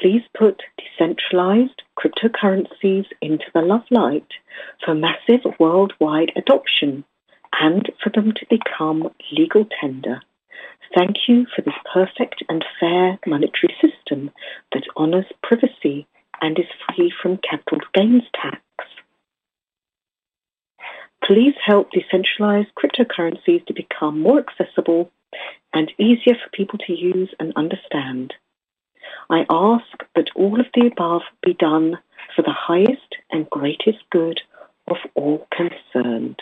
[0.00, 4.28] Please put decentralized cryptocurrencies into the love light
[4.84, 7.04] for massive worldwide adoption
[7.60, 10.20] and for them to become legal tender.
[10.94, 14.30] Thank you for this perfect and fair monetary system
[14.72, 16.06] that honors privacy
[16.40, 18.60] and is free from capital gains tax.
[21.24, 25.10] Please help decentralized cryptocurrencies to become more accessible
[25.72, 28.32] and easier for people to use and understand.
[29.28, 29.84] I ask
[30.14, 31.98] that all of the above be done
[32.34, 34.40] for the highest and greatest good
[34.86, 36.40] of all concerned.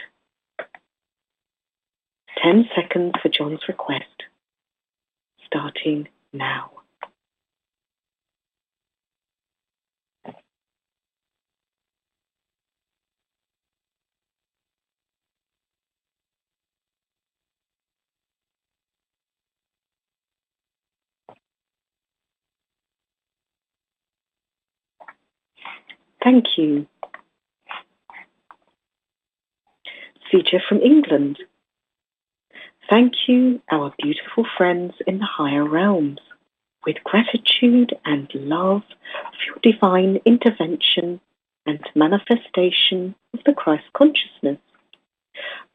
[2.43, 4.25] 10 seconds for John's request,
[5.47, 6.74] starting now.
[26.25, 26.87] Thank you.
[30.33, 31.39] Feature from England.
[32.89, 36.21] Thank you, our beautiful friends in the higher realms.
[36.87, 41.21] With gratitude and love for your divine intervention
[41.67, 44.59] and manifestation of the Christ consciousness,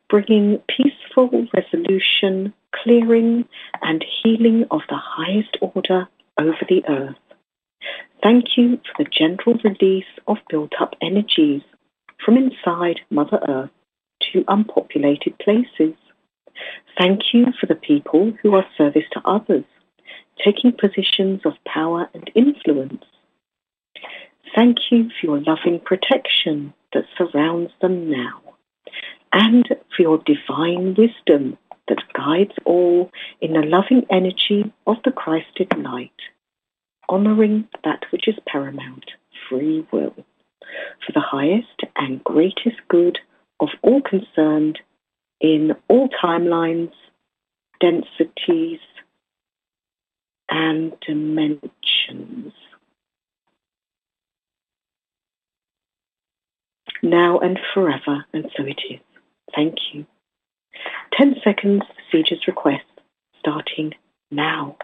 [0.10, 3.48] bringing peaceful resolution, clearing,
[3.82, 6.08] and healing of the highest order
[6.40, 7.29] over the earth.
[8.22, 11.62] Thank you for the gentle release of built up energies
[12.24, 13.70] from inside Mother Earth
[14.34, 15.96] to unpopulated places.
[16.98, 19.64] Thank you for the people who are service to others,
[20.44, 23.06] taking positions of power and influence.
[24.54, 28.42] Thank you for your loving protection that surrounds them now,
[29.32, 29.66] and
[29.96, 36.12] for your divine wisdom that guides all in the loving energy of the Christed light
[37.10, 39.12] honoring that which is paramount,
[39.50, 43.18] free will, for the highest and greatest good
[43.60, 44.80] of all concerned
[45.42, 46.92] in all timelines,
[47.82, 48.80] densities,
[50.50, 52.54] and dimensions.
[57.02, 59.00] Now and forever, and so it is.
[59.56, 60.06] Thank you.
[61.18, 62.86] 10 seconds, Siege's request,
[63.40, 63.94] starting
[64.32, 64.78] now.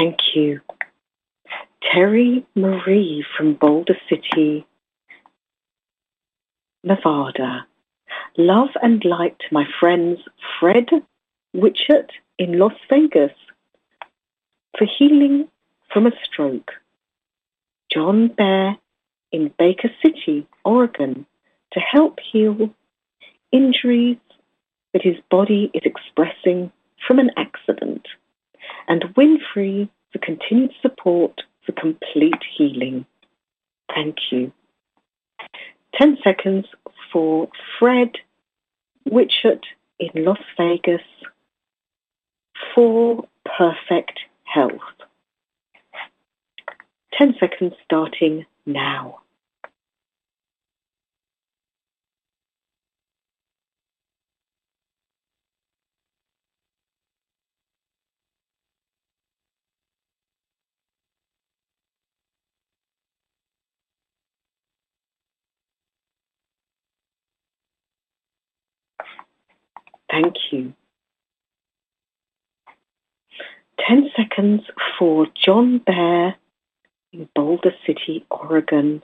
[0.00, 0.62] Thank you.
[1.92, 4.66] Terry Marie from Boulder City,
[6.82, 7.66] Nevada.
[8.38, 10.18] Love and light to my friends
[10.58, 10.88] Fred
[11.54, 12.08] Witchett
[12.38, 13.34] in Las Vegas
[14.78, 15.48] for healing
[15.92, 16.70] from a stroke.
[17.92, 18.78] John Bear
[19.32, 21.26] in Baker City, Oregon
[21.74, 22.70] to help heal
[23.52, 24.16] injuries
[24.94, 26.72] that his body is expressing
[27.06, 28.08] from an accident
[28.88, 33.06] and Wynn Free for continued support for complete healing.
[33.94, 34.52] Thank you.
[35.94, 36.66] 10 seconds
[37.12, 37.48] for
[37.78, 38.12] Fred
[39.08, 39.62] Witchett
[39.98, 41.02] in Las Vegas
[42.74, 44.80] for perfect health.
[47.18, 49.20] 10 seconds starting now.
[70.10, 70.74] Thank you.
[73.88, 74.62] 10 seconds
[74.98, 76.36] for John Bear
[77.12, 79.02] in Boulder City, Oregon,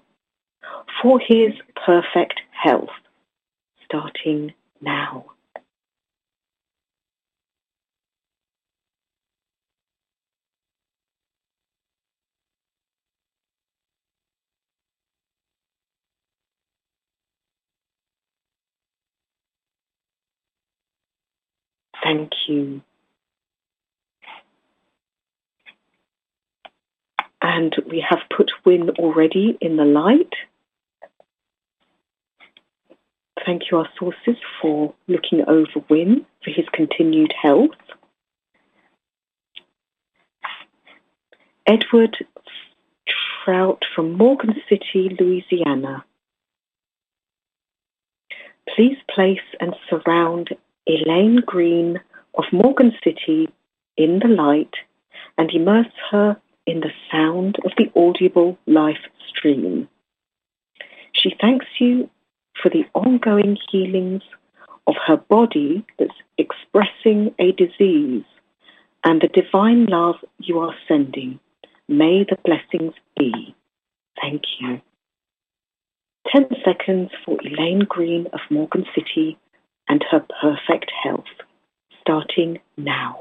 [1.00, 1.52] for his
[1.84, 2.90] perfect health,
[3.84, 5.26] starting now.
[22.06, 22.82] Thank you.
[27.42, 30.32] And we have put Wynn already in the light.
[33.44, 37.70] Thank you, our sources, for looking over Wynn for his continued health.
[41.66, 42.16] Edward
[43.44, 46.04] Trout from Morgan City, Louisiana.
[48.76, 50.50] Please place and surround
[50.86, 52.00] Elaine Green
[52.34, 53.48] of Morgan City
[53.96, 54.74] in the light
[55.36, 56.36] and immerse her
[56.66, 59.88] in the sound of the audible life stream.
[61.12, 62.08] She thanks you
[62.62, 64.22] for the ongoing healings
[64.86, 68.24] of her body that's expressing a disease
[69.04, 71.40] and the divine love you are sending.
[71.88, 73.54] May the blessings be.
[74.20, 74.80] Thank you.
[76.32, 79.38] 10 seconds for Elaine Green of Morgan City
[79.88, 81.24] and her perfect health,
[82.00, 83.20] starting now.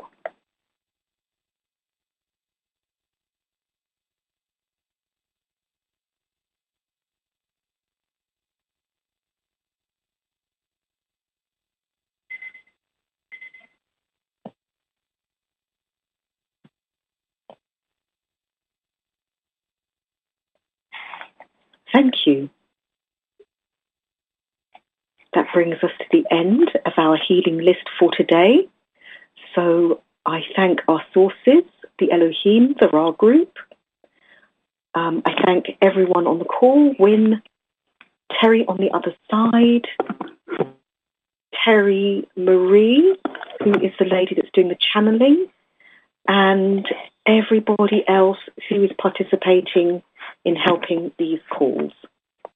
[21.94, 22.50] Thank you.
[25.36, 28.68] That brings us to the end of our healing list for today.
[29.54, 31.64] So I thank our sources,
[32.00, 33.54] the Elohim, the Ra group.
[34.94, 37.42] Um, I thank everyone on the call, Wynn,
[38.40, 39.88] Terry on the other side,
[41.64, 43.18] Terry Marie,
[43.64, 45.48] who is the lady that's doing the channeling,
[46.28, 46.88] and
[47.26, 48.38] everybody else
[48.70, 50.02] who is participating
[50.46, 51.92] in helping these calls.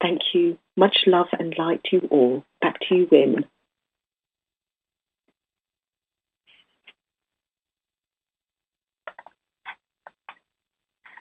[0.01, 0.57] Thank you.
[0.77, 2.45] Much love and light to you all.
[2.61, 3.45] Back to you, Wynn.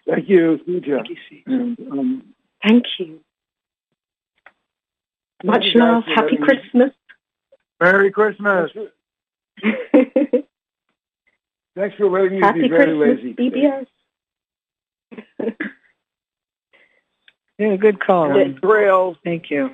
[0.08, 1.02] Thank you, Suja.
[1.46, 2.34] And, um,
[2.66, 3.20] Thank you.
[5.44, 6.04] Much Thank love.
[6.04, 6.92] for Happy Christmas.
[7.80, 8.70] Merry Christmas.
[11.76, 13.86] Thanks for letting me Happy be very Christmas, lazy.
[15.38, 15.58] BBS.
[17.58, 18.32] Yeah, good call.
[18.32, 19.16] Good thrills.
[19.24, 19.70] Thank you.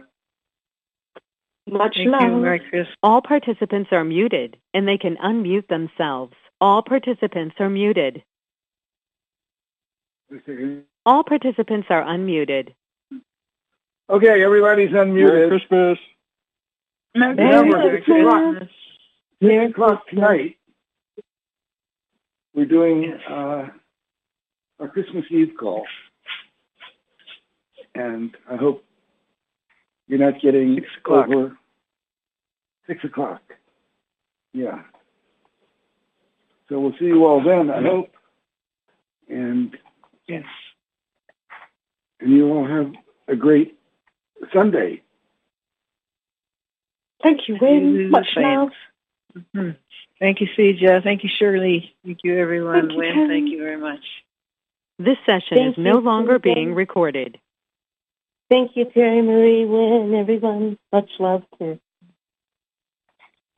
[1.66, 2.22] Much Thank love.
[2.22, 2.36] you.
[2.38, 2.88] Merry Christmas.
[3.02, 6.34] All participants are muted and they can unmute themselves.
[6.60, 8.22] All participants are muted.
[11.06, 12.74] All participants are unmuted.
[14.10, 15.48] Okay, everybody's unmuted.
[15.48, 15.98] Merry Christmas.
[17.14, 18.68] Remember, six o'clock,
[19.40, 20.56] six o'clock tonight,
[22.54, 23.68] we're doing uh,
[24.80, 25.84] our Christmas Eve call.
[27.94, 28.84] And I hope
[30.08, 31.28] you're not getting Six o'clock.
[31.28, 31.58] over
[32.86, 33.40] six o'clock.
[34.52, 34.82] Yeah.
[36.68, 38.10] So we'll see you all then, I hope.
[39.28, 39.76] And
[40.26, 40.44] Yes.
[42.20, 42.92] and you all have
[43.28, 43.78] a great
[44.52, 45.02] Sunday.
[47.22, 48.10] Thank you, Wynn.
[48.10, 48.70] Much love.
[49.54, 49.70] hmm
[50.20, 51.02] Thank you, CJ.
[51.02, 51.94] Thank you, Shirley.
[52.04, 52.88] Thank you, everyone.
[52.88, 54.04] Thank you, Wynn, thank you very much.
[54.98, 57.38] This session Thank is no longer being recorded.
[58.50, 60.78] Thank you, Terry Marie, Wynn, everyone.
[60.92, 61.78] Much love to.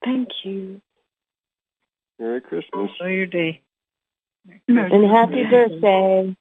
[0.04, 0.80] Thank you.
[2.18, 2.90] Merry Christmas.
[3.00, 3.62] Enjoy your day.
[4.68, 6.36] And happy birthday.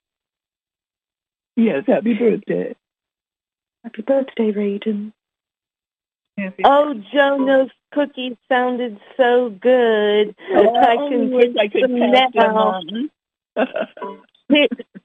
[1.56, 2.76] Yes, happy birthday.
[3.84, 5.12] Happy birthday, Raiden.
[6.38, 10.36] Happy Oh, Joe, those cookies sounded so good.
[10.52, 12.54] Oh, I can wish get I could some pass them
[13.56, 14.14] now.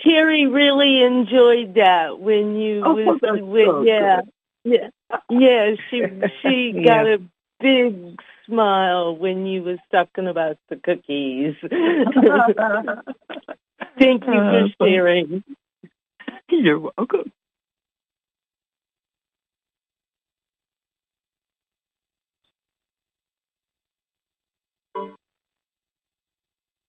[0.00, 4.20] Terry really enjoyed that when you Oh, was that's with so yeah
[4.64, 4.88] yeah
[5.30, 6.02] yeah she
[6.42, 6.84] she Yeah.
[6.84, 7.18] got a
[7.60, 11.54] big smile when you was talking about the cookies.
[13.98, 15.44] Thank you for oh, sharing.
[16.50, 17.32] You're welcome.